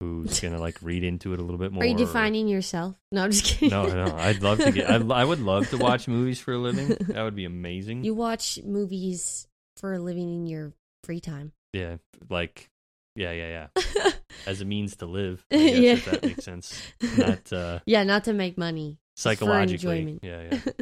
[0.00, 1.82] who's to like read into it a little bit more.
[1.82, 2.96] Are you or- defining yourself?
[3.12, 3.70] No, I'm just kidding.
[3.70, 4.16] No, no.
[4.16, 4.88] I'd love to get.
[4.90, 6.96] I, I would love to watch movies for a living.
[7.08, 8.04] That would be amazing.
[8.04, 9.46] You watch movies
[9.76, 10.72] for a living in your
[11.04, 11.52] free time.
[11.72, 11.96] Yeah,
[12.28, 12.68] like,
[13.16, 14.10] yeah, yeah, yeah.
[14.46, 15.92] As a means to live, I guess, Yeah.
[15.92, 16.80] if that makes sense.
[17.18, 18.98] Not uh, yeah, not to make money.
[19.16, 20.18] psychologically.
[20.22, 20.72] Yeah, yeah.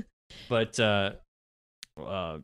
[0.49, 1.13] But uh,
[1.99, 2.39] uh,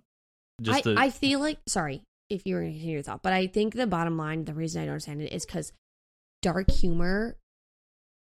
[0.63, 3.23] just I, the I feel like sorry if you were going to hear your thought,
[3.23, 5.73] but I think the bottom line, the reason I don't understand it is because
[6.45, 7.37] dark humor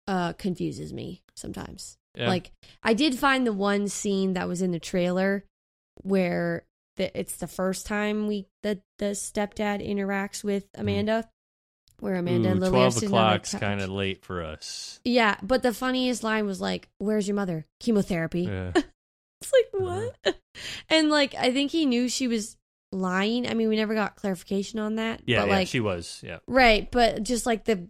[0.06, 1.98] uh confuses me sometimes.
[2.16, 2.28] yeah.
[2.28, 2.50] Like
[2.82, 5.44] I did find the one scene that was in the trailer
[6.02, 6.64] where
[6.96, 11.28] the, it's the first time we the the stepdad interacts with Amanda,
[12.00, 14.42] where Amanda Ooh, and Lily are twelve sitting on the o'clock's kind of late for
[14.42, 14.98] us.
[15.04, 17.66] Yeah, but the funniest line was like, "Where's your mother?
[17.80, 18.72] Chemotherapy." Yeah,
[19.40, 20.08] It's like Uh-huh.
[20.24, 20.36] what?
[20.88, 22.56] and like I think he knew she was
[22.90, 23.46] lying.
[23.48, 25.20] I mean, we never got clarification on that.
[25.26, 25.56] yeah, but yeah.
[25.56, 26.20] like she was.
[26.24, 27.86] Yeah, right, but just like the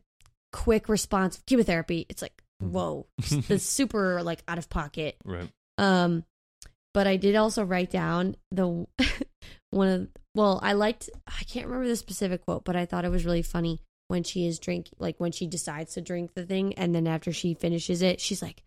[0.58, 2.04] quick response, chemotherapy.
[2.08, 2.70] It's like Mhm.
[2.70, 3.06] whoa,
[3.46, 5.16] the super like out of pocket.
[5.24, 5.48] right.
[5.78, 6.24] Um,
[6.92, 8.86] but I did also write down the
[9.70, 13.10] one of well, I liked I can't remember the specific quote, but I thought it
[13.10, 16.74] was really funny when she is drink like when she decides to drink the thing,
[16.74, 18.62] and then after she finishes it, she's like,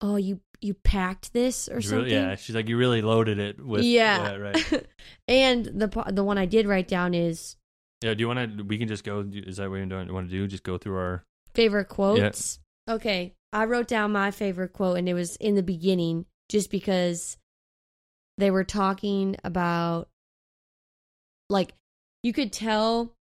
[0.00, 3.38] "Oh, you you packed this or You something." really- yeah, she's like, you really loaded
[3.38, 3.84] it with.
[3.84, 4.86] yeah, right.
[5.28, 7.56] and the the one I did write down is
[8.02, 8.14] Yeah.
[8.14, 8.64] Do you want to?
[8.64, 9.24] We can just go.
[9.32, 10.46] Is that what you want to do?
[10.46, 11.24] Just go through our.
[11.54, 12.58] favorite quotes.
[12.88, 17.36] Okay, I wrote down my favorite quote, and it was in the beginning, just because
[18.38, 20.08] they were talking about,
[21.48, 21.74] like,
[22.22, 23.14] you could tell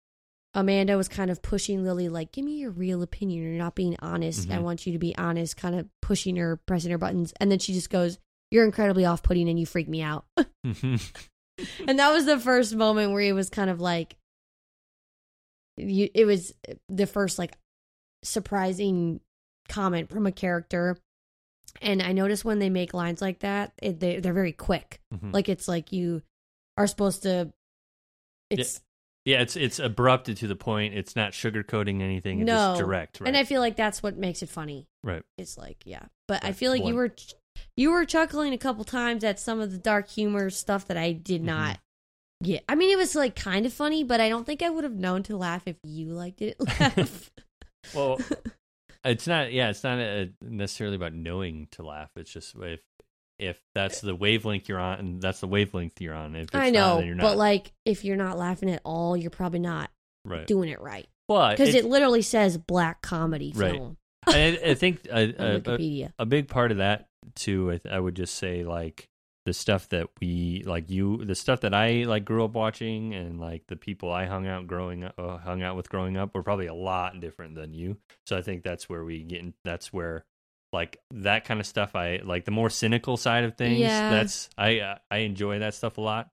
[0.53, 3.43] Amanda was kind of pushing Lily, like, give me your real opinion.
[3.43, 4.49] You're not being honest.
[4.49, 4.61] I Mhm.
[4.63, 7.33] want you to be honest, kind of pushing her, pressing her buttons.
[7.39, 8.17] And then she just goes,
[8.51, 10.25] You're incredibly off putting and you freak me out.
[10.63, 14.15] and that was the first moment where it was kind of like
[15.79, 16.53] you it was
[16.89, 17.57] the first like
[18.23, 19.19] surprising
[19.67, 20.97] comment from a character
[21.81, 24.99] And I notice when they make lines like that, it, they they're very quick.
[25.13, 25.31] Mhm.
[25.33, 26.21] Like it's like you
[26.77, 27.53] are supposed to.
[28.49, 28.81] It's
[29.25, 30.95] yeah, it's it's abrupt to the point.
[30.95, 32.39] It's not sugarcoating anything.
[32.39, 32.71] It's No.
[32.71, 33.21] just direct.
[33.21, 33.27] Right.
[33.27, 34.87] and I feel like that's what makes it funny.
[35.03, 35.21] right.
[35.37, 37.13] It's like yeah, but I feel like you were
[37.77, 41.11] you were chuckling a couple times at some of the dark humor stuff that I
[41.13, 41.45] did Mhm.
[41.45, 41.79] not
[42.43, 42.63] get.
[42.69, 44.95] I mean, it was like kind of funny, but I don't think I would have
[44.95, 46.57] known to laugh if you liked it.
[46.79, 47.31] Laugh.
[47.93, 48.19] Well,
[49.03, 49.51] it's not.
[49.51, 52.09] Yeah, it's not uh necessarily about knowing to laugh.
[52.15, 52.81] It's just if
[53.39, 56.35] if that's the wavelength you're on, and that's the wavelength you're on.
[56.35, 57.21] If it's I know, not.
[57.21, 59.89] but like if you're not laughing at all, you're probably not
[60.25, 60.45] right.
[60.45, 63.71] doing it right Well, because it, it literally says black comedy Right.
[63.71, 66.11] film I, I think a, a, a, Wikipedia.
[66.19, 67.71] a big part of that too.
[67.71, 69.07] I, I would just say like
[69.49, 73.39] the stuff that we like you, the stuff that I like grew up watching, and
[73.39, 76.43] like the people I hung out growing up, uh, hung out with growing up, were
[76.43, 77.97] probably a lot different than you.
[78.27, 79.39] So I think that's where we get.
[79.39, 80.23] In, that's where
[80.71, 81.95] like that kind of stuff.
[81.95, 83.79] I like the more cynical side of things.
[83.79, 84.11] Yeah.
[84.11, 86.29] That's I uh, I enjoy that stuff a lot.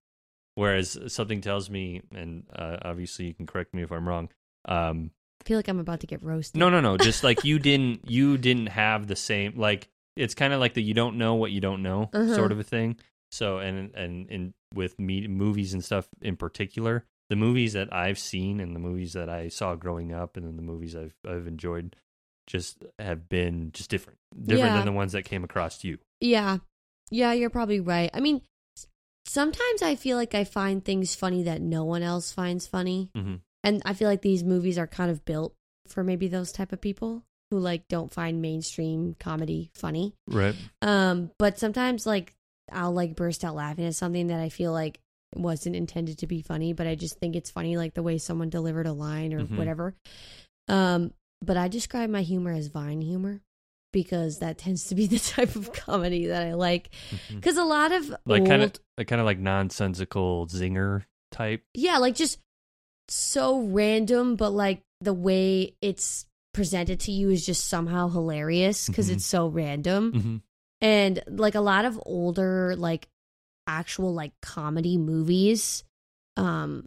[0.55, 4.29] Whereas something tells me, and uh, obviously you can correct me if I'm wrong.
[4.67, 5.11] Um,
[5.41, 6.59] I feel like I'm about to get roasted.
[6.59, 6.99] no, no, no.
[6.99, 9.55] Just like you didn't, you didn't have the same.
[9.57, 12.35] Like it's kind of like the you don't know what you don't know Uh-huh.
[12.35, 12.97] sort of a thing.
[13.31, 18.19] So and and and with me movies and stuff in particular, the movies that I've
[18.19, 21.47] seen and the movies that I saw growing up, and then the movies I've I've
[21.47, 21.97] enjoyed,
[22.47, 24.79] just have been just different, different Yeah.
[24.79, 25.99] than the ones that came across you.
[26.21, 26.59] Yeah.
[27.11, 28.11] Yeah, you're probably right.
[28.15, 28.43] I mean,
[29.27, 33.11] sometimes I feel like I find things funny that no one else finds funny.
[33.15, 35.55] hmm And I feel like these movies are kind of built
[35.89, 40.15] for maybe those type of people who like don't find mainstream comedy funny.
[40.27, 40.55] Right.
[40.83, 42.35] Um, but sometimes like
[42.73, 44.99] I'll like burst out laughing at something that I feel like
[45.35, 48.49] wasn't intended to be funny, but I just think it's funny like the way someone
[48.51, 49.57] delivered a line or Mhm.
[49.57, 49.95] whatever.
[50.69, 51.13] Um,
[51.45, 53.41] but I describe my humor as vine humor
[53.93, 56.91] because that tends to be the type of comedy that I like.
[57.33, 61.63] Because a lot of Like kind of, like kind of like nonsensical zinger type.
[61.75, 62.39] yeah, like just
[63.09, 66.27] so random, but like the way it's
[66.57, 69.15] presented to you is just somehow hilarious because Mhm.
[69.15, 70.13] it's so random.
[70.13, 70.37] hmm
[70.83, 73.09] and like a lot of older like
[73.67, 75.85] actual like comedy movies
[76.37, 76.87] um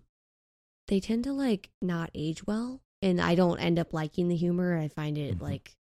[0.87, 4.77] they tend to like not age well and i don't end up liking the humor
[4.77, 5.41] i find it Mhm.
[5.41, 5.75] like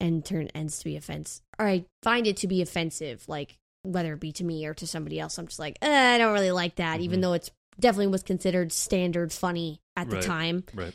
[0.00, 4.14] and turn ends to be offense or i find it to be offensive like whether
[4.14, 6.50] it be to me or to somebody else i'm just like eh, i don't really
[6.52, 7.22] like that even Mhm.
[7.22, 10.24] though it's definitely was considered standard funny at the Right.
[10.24, 10.94] time Right.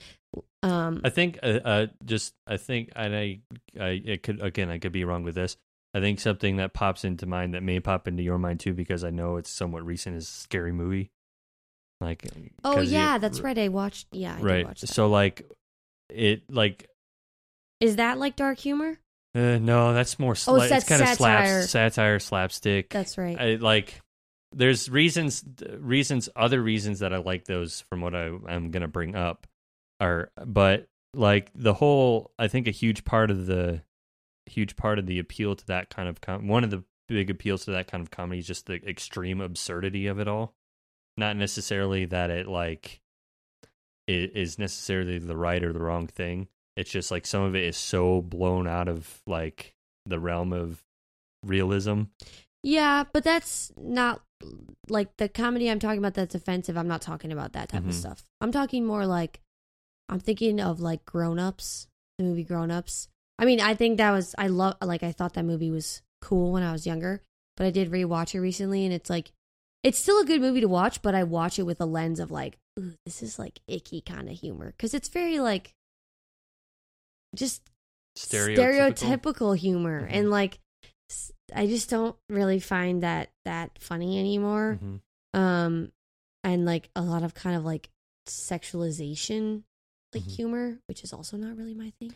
[0.63, 3.39] Um I think uh, uh just I think and I
[3.79, 5.57] I it could again I could be wrong with this.
[5.93, 9.03] I think something that pops into mind that may pop into your mind too because
[9.03, 11.09] I know it's somewhat recent is scary movie.
[12.01, 12.27] Like
[12.63, 14.65] oh 'cause you- yeah that's right i watched yeah I right.
[14.67, 14.79] watch.
[14.81, 15.49] So like
[16.09, 16.87] it like
[17.79, 18.99] is that like dark humor
[19.35, 21.45] uh, no that's more sla- Oh, it's that's kind of satire.
[21.63, 22.89] slaps satire slapstick.
[22.89, 23.99] that's right I like
[24.53, 25.43] there's reasons
[25.79, 29.47] reasons other reasons that I like those from what I I'm going to bring up
[29.99, 33.81] are but like the whole I think a huge part of the
[34.45, 37.65] huge part of the appeal to that kind of com- one of the big appeals
[37.65, 40.53] to that kind of comedy is just the extreme absurdity of it all.
[41.17, 43.01] Not necessarily that it like
[44.07, 46.47] it is necessarily the right or the wrong thing.
[46.75, 49.73] It's just like some of it is so blown out of like
[50.05, 50.83] the realm of
[51.43, 52.03] realism.
[52.63, 54.21] Yeah, but that's not
[54.87, 56.77] like the comedy I'm talking about that's offensive.
[56.77, 57.89] I'm not talking about that type Mhm.
[57.89, 58.25] of stuff.
[58.39, 59.41] I'm talking more like
[60.09, 61.87] I'm thinking of like Grown Ups,
[62.17, 63.07] the movie Grown Ups.
[63.39, 66.51] I mean, I think that was I love like I thought that movie was cool
[66.53, 67.21] when I was younger,
[67.55, 69.31] but I did rewatch it recently and it's like
[69.83, 72.31] it's still a good movie to watch, but I watch it with a lens of
[72.31, 75.73] like, ooh, this is like icky kind of humor cuz it's very like
[77.35, 77.61] just
[78.17, 78.57] Stereotypical.
[78.57, 80.09] stereotypical humor Mhm.
[80.11, 80.59] and like
[81.53, 85.01] I just don't really find that that funny anymore Mhm.
[85.39, 85.91] um
[86.43, 87.89] and like a lot of kind of like
[88.27, 89.63] sexualization
[90.13, 90.35] like Mhm.
[90.35, 92.13] humor which is also not really my thing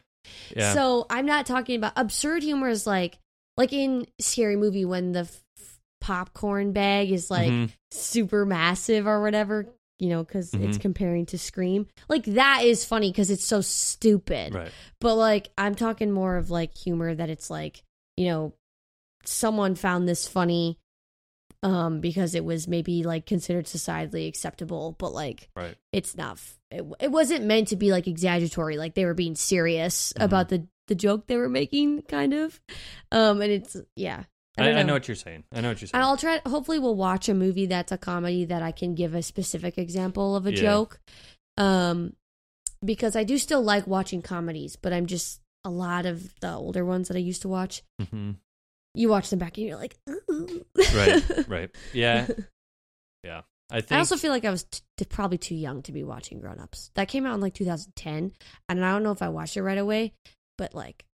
[0.55, 0.73] Yeah.
[0.73, 3.19] so i'm not talking about absurd humor is like
[3.57, 7.71] like in scary movie when the f- popcorn bag is like Mhm.
[7.91, 9.67] super massive or whatever
[9.99, 10.81] you know because it's Mhm.
[10.81, 14.71] comparing to scream like that is funny because it's so stupid right.
[14.99, 17.83] but like I'm talking more of like humor that it's like,
[18.17, 18.53] you know,
[19.25, 20.77] someone found this funny
[21.63, 25.75] um because it was maybe like considered societally acceptable, but like Right.
[25.91, 29.35] it's not f- it, it wasn't meant to be like exaggeratory, like they were being
[29.35, 30.23] serious Mhm.
[30.25, 32.59] about the the joke they were making kind of.
[33.11, 34.23] Um and it's yeah.
[34.57, 35.45] I, I, don't I know what you're saying.
[35.53, 36.03] I know what you're saying.
[36.03, 36.41] I'll try.
[36.45, 40.35] Hopefully, we'll watch a movie that's a comedy that I can give a specific example
[40.35, 40.59] of a Yeah.
[40.61, 40.99] joke.
[41.57, 42.15] Um,
[42.83, 46.83] because I do still like watching comedies, but I'm just a lot of the older
[46.83, 47.81] ones that I used to watch.
[48.09, 48.31] hmm
[48.93, 50.65] you watch them back and you're like, Ooh.
[50.95, 51.69] Right, right.
[51.93, 52.27] Yeah,
[53.23, 53.41] yeah.
[53.71, 56.03] I think I also feel like I was t- t- probably too young to be
[56.03, 56.91] watching Grown Ups.
[56.95, 58.33] That came out in like 2010,
[58.67, 60.13] and I don't know if I watched it right away,
[60.57, 61.05] but like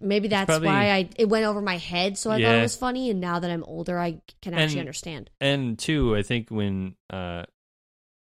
[0.00, 2.76] maybe that's probably- why I it went over my head, so I thought it was
[2.76, 3.10] funny.
[3.10, 5.30] And now that I'm older, I can actually And- understand.
[5.40, 7.44] and two, I think when uh,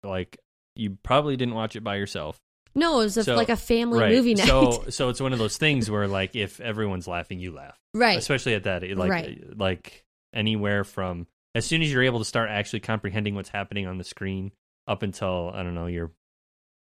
[0.04, 0.40] like
[0.76, 2.40] you probably didn't watch it by yourself,
[2.76, 4.12] No, it was a, So- like a family right?
[4.14, 4.48] movie night.
[4.48, 7.78] So, so it's one of those things where like if everyone's laughing, you laugh.
[7.94, 9.58] right, especially at that like Right.
[9.58, 14.00] like anywhere from as soon as you're able to start actually comprehending what's happening on
[14.00, 14.52] the screen
[14.88, 16.12] up until i don't know you're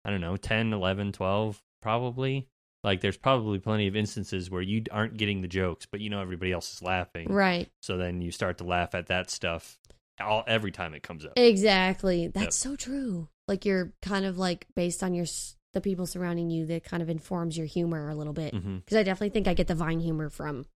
[0.07, 2.49] i don't know 10 11 12 probably
[2.83, 6.23] like there's probably plenty of instances where you aren't getting the jokes but you know
[6.23, 9.79] everybody else is laughing right, so then you start to laugh at that stuff
[10.19, 12.29] all every time it comes up exactly.
[12.29, 13.29] That's so true.
[13.47, 15.27] Like you're kind of like based on your
[15.75, 18.53] the people surrounding you that kind of informs your humor a little bit.
[18.53, 20.67] Because I definitely think I get the Vine humor from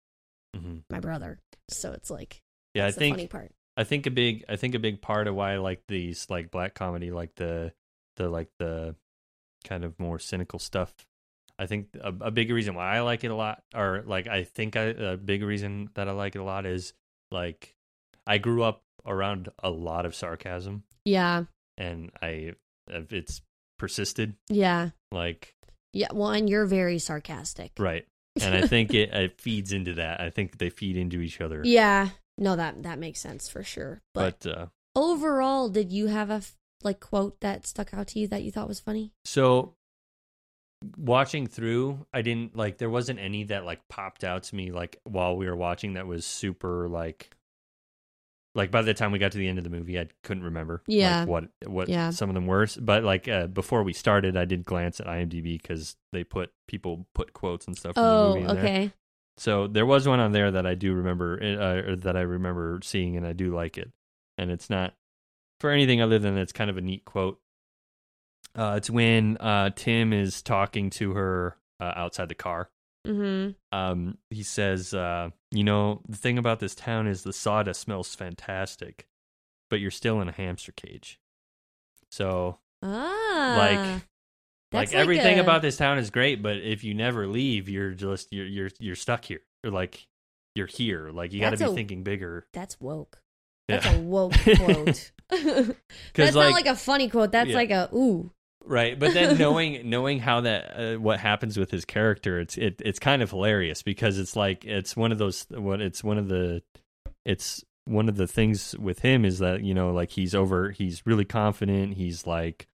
[0.55, 1.39] hmm my brother,
[1.69, 2.41] so it's like
[2.75, 3.53] yeah i the think funny part.
[3.77, 6.51] I think a big I think a big part of why I like these like
[6.51, 7.73] black comedy like the
[8.17, 8.97] the like the
[9.65, 10.93] kind of more cynical stuff.
[11.59, 14.45] I think a, a big reason why I like it a lot or like I
[14.45, 16.93] think I, a big reason that I like it a lot is
[17.31, 17.75] like
[18.27, 21.45] I grew up around a lot of sarcasm Yeah,
[21.77, 22.55] and I
[22.89, 23.43] it's
[23.79, 24.91] persisted yeah.
[25.13, 25.55] like
[25.93, 27.73] Yeah, well, and you're very sarcastic.
[27.79, 28.07] right.
[28.43, 30.21] And I think it, it feeds into that.
[30.21, 31.63] I think they feed into each other.
[31.65, 34.03] Yeah, no, that that makes sense for sure.
[34.15, 38.19] But, But uh overall, did you have a f- like quote that stuck out to
[38.21, 39.13] you that you thought was funny?
[39.25, 39.75] So
[40.97, 45.01] watching through, I didn't like there wasn't any that like popped out to me like
[45.05, 47.31] while we were watching that was super like
[48.55, 50.83] like by the time we got to the end of the movie I couldn't remember
[50.87, 51.25] like, Yeah.
[51.27, 52.11] what what Yeah.
[52.11, 55.63] some of them were but like uh, before we started I did glance at IMDb
[55.63, 58.65] cuz they put people put quotes and stuff from the Oh, movie in there.
[58.65, 58.93] okay.
[59.37, 62.81] So there was one on there that I do remember uh, or that I remember
[62.83, 63.93] seeing and I do like it.
[64.37, 64.95] And it's not
[65.61, 67.39] for anything other than it's kind of a neat quote.
[68.57, 72.71] Uh, it's when uh, Tim is talking to her uh, outside the car.
[73.09, 73.51] Mm-hmm.
[73.77, 78.15] Um, he says, uh, "You know, the thing about this town is the sawdust smells
[78.15, 79.09] fantastic,
[79.71, 81.19] but you're still in a hamster cage."
[82.11, 84.03] So, Ah, like,
[84.71, 87.93] that's like everything a- about this town is great, but if you never leave, you're
[87.93, 89.41] just you're you're you're stuck here.
[89.65, 90.07] Or like
[90.55, 91.11] you're here.
[91.11, 92.47] Like you got to be a- thinking bigger.
[92.53, 93.21] that's woke.
[93.69, 93.81] Yeah.
[93.81, 95.13] That's a woke quote.
[96.15, 97.33] that's not like a funny quote.
[97.33, 97.57] That's Yeah.
[97.57, 98.31] like a ooh.
[98.69, 102.81] Right, but then knowing knowing how that uh, what happens with his character, it's it
[102.85, 106.29] it's kind of hilarious because it's like it's one of those what it's one of
[106.29, 106.63] the
[107.25, 111.07] it's one of the things with him is that you know like he's over he's
[111.07, 111.95] really confident.
[111.95, 112.69] He's like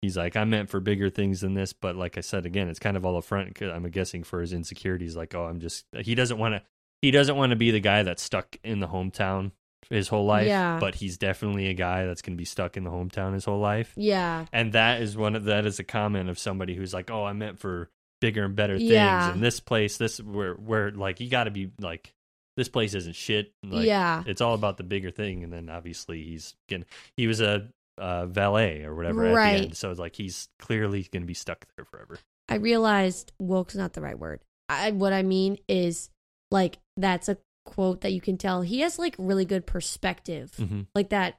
[0.00, 1.72] he's like i'm meant for bigger things than this.
[1.72, 3.60] But like i said again it's kind of all up front.
[3.60, 6.62] I'm guessing for his insecurities like oh i'm just he doesn't want to
[7.02, 9.52] he doesn't want to be the guy that's stuck in the hometown
[9.90, 10.78] his whole life Yeah.
[10.80, 13.60] but he's definitely a guy that's going to be stuck in the hometown his whole
[13.60, 14.46] life Yeah.
[14.52, 17.38] and that is one of that is a comment of somebody who's like oh i'm
[17.38, 19.32] meant for bigger and better things Yeah.
[19.32, 22.12] and this place this where where like you got to be like
[22.56, 24.22] this place isn't shit like yeah.
[24.26, 27.68] it's all about the bigger thing and then obviously he's getting he was a
[27.98, 29.56] uh, valet or whatever at Right.
[29.58, 32.18] the end so it's like he's clearly going to be stuck there forever
[32.48, 34.40] I realized woke's not the right word.
[34.68, 36.10] I, what I mean is
[36.50, 40.52] like that's a quote that you can tell he has like really good perspective.
[40.58, 40.82] mm-hmm.
[40.94, 41.38] Like that,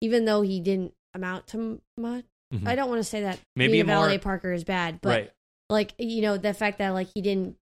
[0.00, 2.24] even though he didn't amount to much.
[2.52, 2.66] Mhm.
[2.66, 5.30] I don't want to say that Maybe being a more- Parker is bad, but right
[5.70, 7.56] like you know the fact that like he didn't,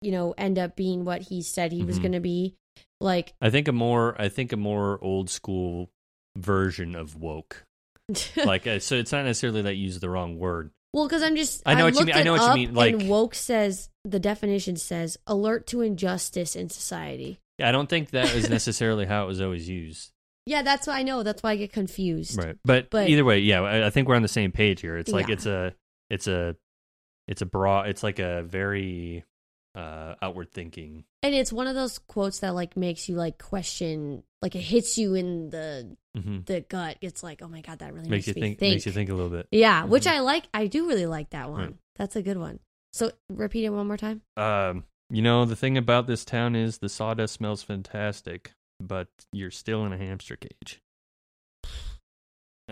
[0.00, 2.02] you know, end up being what he said he was Mhm.
[2.02, 2.56] going to be.
[3.00, 5.90] Like, i think a more i think a more old school
[6.38, 7.64] version of woke
[8.44, 11.36] like uh, so it's not necessarily that you use the wrong word Well, because I'm
[11.36, 11.62] just.
[11.64, 14.76] I know what you mean- I know what you mean, like- woke says the definition
[14.76, 17.38] says alert to injustice in society.
[17.58, 20.10] Yeah, i don't think that is necessarily how it was always used
[20.46, 21.22] Yeah, that's why I know.
[21.22, 22.36] That's why I get confused.
[22.36, 22.56] Right.
[22.64, 24.96] But, But- either way, yeah, I, I think we're on the same page here.
[24.96, 25.34] It's like Yeah.
[25.34, 25.74] it's a
[26.10, 26.56] it's a
[27.28, 29.24] it's a broad it's like a very
[29.74, 31.04] uh outward thinking.
[31.22, 34.98] And it's one of those quotes that like makes you like question, like it hits
[34.98, 36.98] you in the hmm the gut.
[37.00, 38.72] It's like, oh my god, that really Makes makes, you think, think.
[38.74, 39.46] makes you think a little bit.
[39.50, 40.12] Yeah, which Mhm.
[40.12, 40.44] I like.
[40.52, 41.60] I do really like that one.
[41.60, 41.74] Right.
[41.96, 42.58] That's a good one.
[42.92, 44.22] So repeat it one more time.
[44.36, 49.50] Um, you know, the thing about this town is the sawdust smells fantastic, but you're
[49.50, 50.80] still in a hamster cage.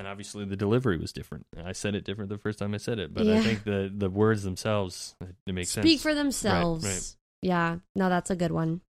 [0.01, 1.45] And obviously the delivery was different.
[1.63, 4.09] I said it different the first time I said it, but I think the the
[4.09, 5.15] words themselves
[5.47, 6.03] it makes Speak sense.
[6.03, 6.85] for themselves.
[6.87, 7.17] right.
[7.43, 8.81] Yeah, no, that's a good one.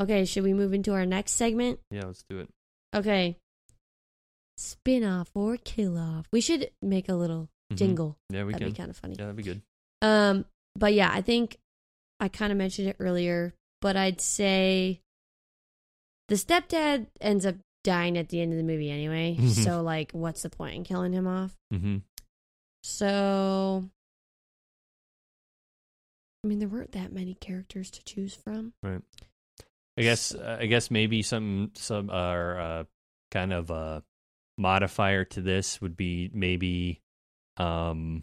[0.00, 1.78] Okay, should we move into our next segment?
[1.92, 2.48] yeah, let's do it.
[2.92, 3.36] Okay.
[4.58, 6.26] Spin off or kill off.
[6.32, 7.76] We should make a little Mhm.
[7.76, 8.16] jingle.
[8.30, 8.72] Yeah, we That'd can.
[8.72, 9.14] be kind of funny.
[9.16, 9.62] Yeah, that'd be good.
[10.02, 11.56] Um, but yeah, I think
[12.18, 13.54] I kind of mentioned it earlier.
[13.80, 15.00] but I'd say
[16.28, 19.36] the stepdad ends up dying at the end of the movie anyway.
[19.38, 19.64] Mhm.
[19.64, 21.56] so like, what's the point in killing him off?
[21.72, 21.98] Mm-hmm.
[22.82, 23.84] So,
[26.42, 28.72] I mean, there weren't that many characters to choose from.
[28.82, 29.02] Right?
[29.98, 32.84] I guess uh, I guess maybe some some uh, uh
[33.30, 34.02] kind of a
[34.56, 37.00] modifier to this would be maybe
[37.58, 38.22] um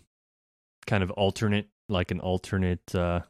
[0.88, 3.22] kind of alternate like an alternate uh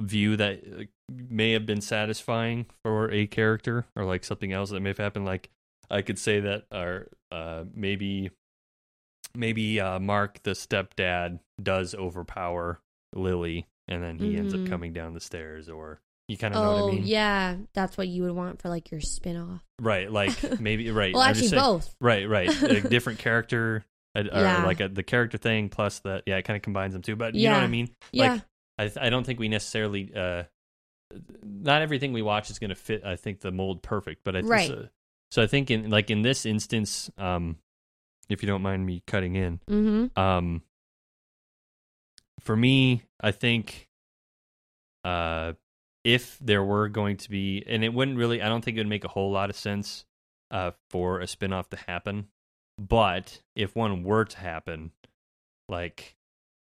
[0.00, 4.80] view that uh, may have been satisfying for a character or like something else that
[4.80, 5.50] may have happened like
[5.90, 8.30] I could say that or uh maybe
[9.34, 12.80] maybe uh Mark the stepdad does overpower
[13.14, 14.68] Lily and then he ends up Mhm.
[14.68, 17.98] coming down the stairs or you kind of know oh, what I mean yeah, that's
[17.98, 19.62] what you would want for like your spin off.
[19.78, 21.12] Right, like maybe right.
[21.12, 21.94] Well, I'm actually, saying- both.
[22.00, 22.48] Right, right.
[22.62, 23.84] A different character,
[24.16, 24.64] uh, or Yeah.
[24.64, 27.14] like a, the character thing plus the yeah, it kind of combines them too.
[27.14, 27.68] But you know what I Yeah.
[27.68, 27.90] mean?
[28.10, 28.40] Yeah,
[28.78, 30.44] Like I I don't think we necessarily uh,
[31.42, 33.04] not everything we watch is going to fit.
[33.04, 34.68] I think the mold perfect, but I th- Right.
[34.68, 34.88] So,
[35.30, 37.56] so I think in like in this instance, um,
[38.28, 40.18] if you don't mind me cutting in, mm-hmm.
[40.18, 40.62] um,
[42.40, 43.88] for me, I think,
[45.04, 45.54] uh,
[46.04, 48.86] if there were going to be, and it wouldn't really, I don't think it would
[48.86, 50.04] make a whole lot of sense,
[50.50, 52.28] uh, for a spinoff to happen.
[52.78, 54.92] But if one were to happen,
[55.68, 56.16] like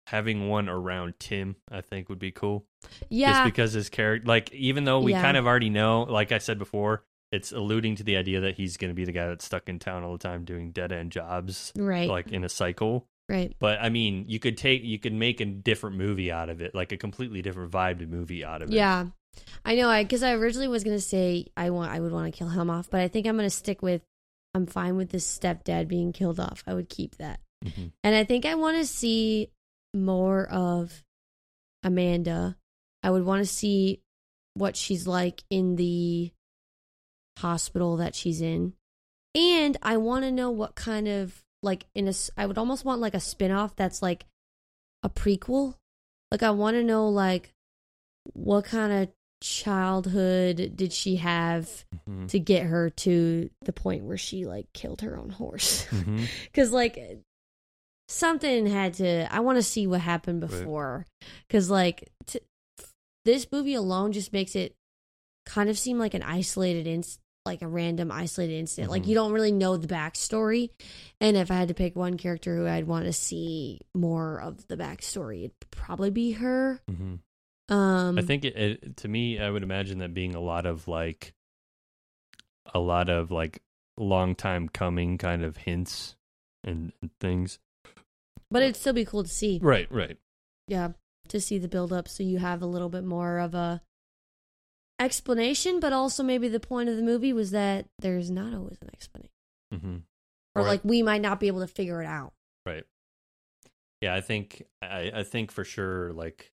[0.09, 2.65] having one around Tim, I think would be cool.
[3.09, 5.21] yeah, Just because his character, like, even though we Yeah.
[5.21, 8.77] kind of already know, like I said before, it's alluding to the idea that he's
[8.77, 11.11] going to be the guy that's stuck in town all the time doing dead end
[11.11, 13.05] jobs, right, like in a cycle.
[13.29, 13.55] right.
[13.59, 16.73] But I mean, you could take you could make a different movie out of it,
[16.73, 18.73] like a completely different vibe to movie out of it.
[18.73, 19.07] Yeah,
[19.63, 19.87] I know.
[19.89, 22.71] I because I originally was gonna say I want I would want to kill him
[22.71, 24.01] off, but I think I'm gonna stick with
[24.55, 26.63] I'm fine with this stepdad being killed off.
[26.65, 27.91] I would keep that, Mhm.
[28.03, 29.51] and I think I want to see
[29.93, 31.03] more of
[31.83, 32.57] Amanda.
[33.03, 34.01] I would want to see
[34.53, 36.31] what she's like in the
[37.37, 38.73] hospital that she's in,
[39.35, 43.01] and I want to know what kind of like in a I would almost want
[43.01, 44.25] like a spin-off that's like
[45.03, 45.75] a prequel.
[46.31, 47.53] Like I want to know like
[48.33, 49.09] what kind of
[49.41, 52.27] childhood did she have Mhm.
[52.29, 56.27] to get her to the point where she like killed her own horse Mhm.
[56.45, 56.97] because like
[58.09, 61.05] something had to i want to see what happened before
[61.47, 62.39] because like t-
[63.23, 64.73] this movie alone just makes it
[65.45, 69.07] kind of seem like an isolated inst like a random isolated incident like Mhm.
[69.07, 70.69] you don't really know the backstory
[71.21, 74.67] and if i had to pick one character who i'd want to see more of
[74.67, 77.19] the backstory it'd probably be her Mhm.
[77.69, 80.87] um I think it, it to me, I would imagine that being a lot of
[80.87, 81.33] like
[82.73, 83.61] a lot of like
[83.97, 86.15] long time coming kind of hints
[86.63, 87.59] and, and things.
[88.51, 89.59] But it'd still be cool to see.
[89.61, 90.17] Right, right.
[90.67, 90.89] yeah
[91.27, 93.81] to see the build up so you have a little bit more of a
[94.99, 98.89] explanation but also maybe the point of the movie was that there's not always an
[98.93, 99.29] explanation.
[99.71, 99.97] Hmm
[100.55, 102.33] or Or- like we might not be able to figure it out.
[102.65, 102.83] Right.
[104.01, 106.51] Yeah, I think I, I think for sure like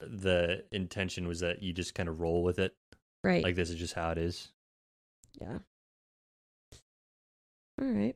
[0.00, 2.74] the intention was that you just kind of roll with it.
[3.24, 3.42] right.
[3.42, 4.48] Like this is just how it is.
[5.40, 5.58] yeah.
[7.80, 8.14] All right.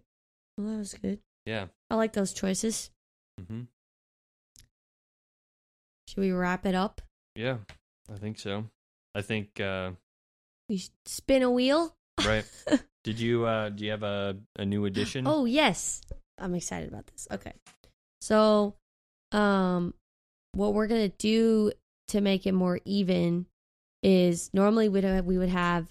[0.56, 1.66] Well that was good Yeah.
[1.90, 2.90] i like those choices
[3.40, 3.62] Mm-hmm.
[6.08, 7.00] should we wrap it up
[7.36, 7.58] Yeah,
[8.12, 8.66] I think so.
[9.14, 9.92] I think uh
[10.68, 12.44] we spin a wheel right.
[13.04, 15.26] Did you uh do you have a a new edition?
[15.26, 16.00] Oh yes,
[16.38, 17.26] I'm excited about this.
[17.30, 17.52] Okay,
[18.20, 18.74] so
[19.32, 19.92] um,
[20.52, 21.72] what we're gonna do
[22.08, 23.46] to make it more even
[24.02, 25.88] is normally we'd have, we would have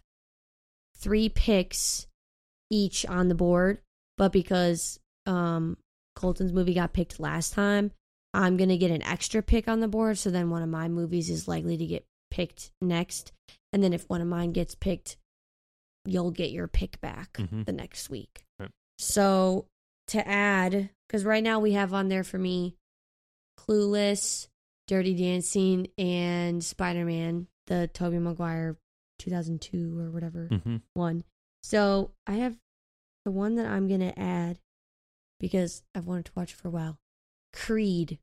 [0.97, 2.07] three picks
[2.71, 3.79] each on the board,
[4.17, 5.77] but because um
[6.15, 7.91] Colton's movie got picked last time,
[8.33, 10.17] I'm gonna get an extra pick on the board.
[10.17, 13.31] So then one of my movies is likely to get picked next,
[13.71, 15.17] and then if one of mine gets picked,
[16.05, 17.65] you'll get your pick back Mhm.
[17.65, 18.43] the next week.
[18.59, 18.71] Right.
[18.97, 19.67] So
[20.07, 22.75] to add, because right now we have on there for me
[23.57, 24.47] Clueless,
[24.87, 28.77] Dirty Dancing, and Spider Man, the Tobey Maguire
[29.19, 31.23] 2002 or whatever hmm one.
[31.61, 32.57] So I have
[33.25, 34.59] the one that I'm gonna add
[35.43, 36.97] because I've wanted to watch it for a while.
[37.53, 38.17] Creed.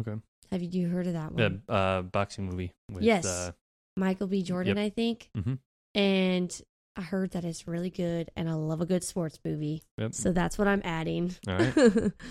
[0.00, 0.14] Okay.
[0.52, 1.62] Have you, you heard of that one?
[1.66, 3.26] The uh boxing movie with Yes.
[3.26, 3.50] uh
[3.96, 4.42] Michael B.
[4.42, 5.28] Jordan, I think.
[5.36, 5.58] Mhm.
[5.94, 6.62] And
[6.96, 9.82] I heard that it's really good, and I love a good sports movie.
[9.98, 10.14] yep.
[10.14, 11.34] So that's what I'm adding.
[11.48, 12.12] All right.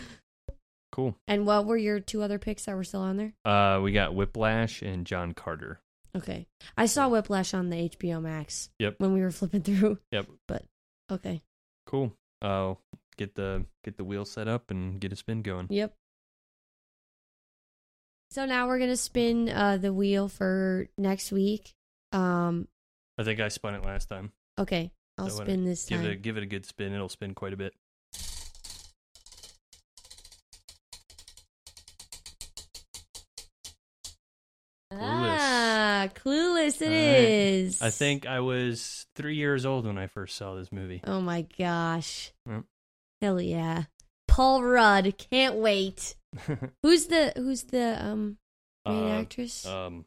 [0.94, 1.16] Cool.
[1.26, 3.34] and what were your two other picks that were still on there?
[3.46, 5.80] Uh we got Whiplash and John Carter.
[6.16, 6.48] Okay.
[6.76, 8.70] I saw Whiplash on the HBO Max.
[8.80, 8.96] Yep.
[8.98, 10.00] When we were flipping through.
[10.12, 10.28] Yep.
[10.50, 10.66] But
[11.10, 11.42] okay.
[11.86, 12.14] Cool.
[12.42, 12.74] Uh
[13.22, 15.68] get the get the wheel set up and get a spin going.
[15.70, 15.94] Yep.
[18.32, 21.74] So now we're gonna spin uh, the wheel for next week.
[22.12, 22.68] Um,
[23.18, 24.32] I think I spun it last time.
[24.58, 26.10] okay, I'll So spin this Give time.
[26.10, 26.94] it a, give it a good spin.
[26.94, 27.74] It'll spin quite a bit.
[34.94, 37.30] Ah, clueless it right.
[37.30, 37.82] is.
[37.82, 41.02] I think I was three years old when I first saw this movie.
[41.06, 42.32] Oh my gosh.
[42.50, 42.64] Yep.
[43.22, 43.84] Hell yeah.
[44.28, 46.16] Paul Rudd, can't wait.
[46.84, 48.38] Who's the who's the um
[48.88, 49.66] main Uh, actress?
[49.66, 50.06] um,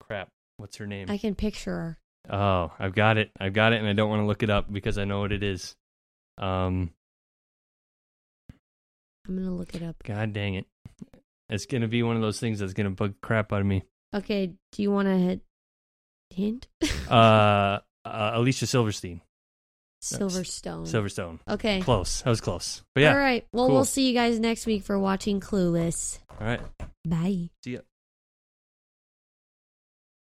[0.00, 0.28] crap.
[0.58, 1.10] What's her name?
[1.10, 1.98] I can picture her.
[2.30, 3.30] Oh, I've got it.
[3.40, 5.32] I've got it, and I don't want to look it up because I know what
[5.32, 5.74] it is.
[6.38, 6.90] Um,
[9.26, 9.96] I'm gonna look it up.
[10.04, 10.66] God dang it!
[11.48, 13.84] It's gonna be one of those things that's gonna bug crap out of me.
[14.14, 15.40] Okay, do you want to hit
[16.30, 16.68] hint?
[17.10, 19.20] Uh, uh Alicia Silverstein,
[20.04, 20.86] Silverstone.
[20.86, 21.38] Silverstone.
[21.48, 21.80] Okay.
[21.80, 22.22] Close.
[22.22, 22.82] That was close.
[22.94, 23.12] But yeah.
[23.12, 23.46] All right.
[23.52, 23.74] Well, cool.
[23.76, 26.18] we'll see you guys next week for watching Clueless.
[26.40, 26.60] All right.
[27.06, 27.50] Bye.
[27.64, 27.80] See ya.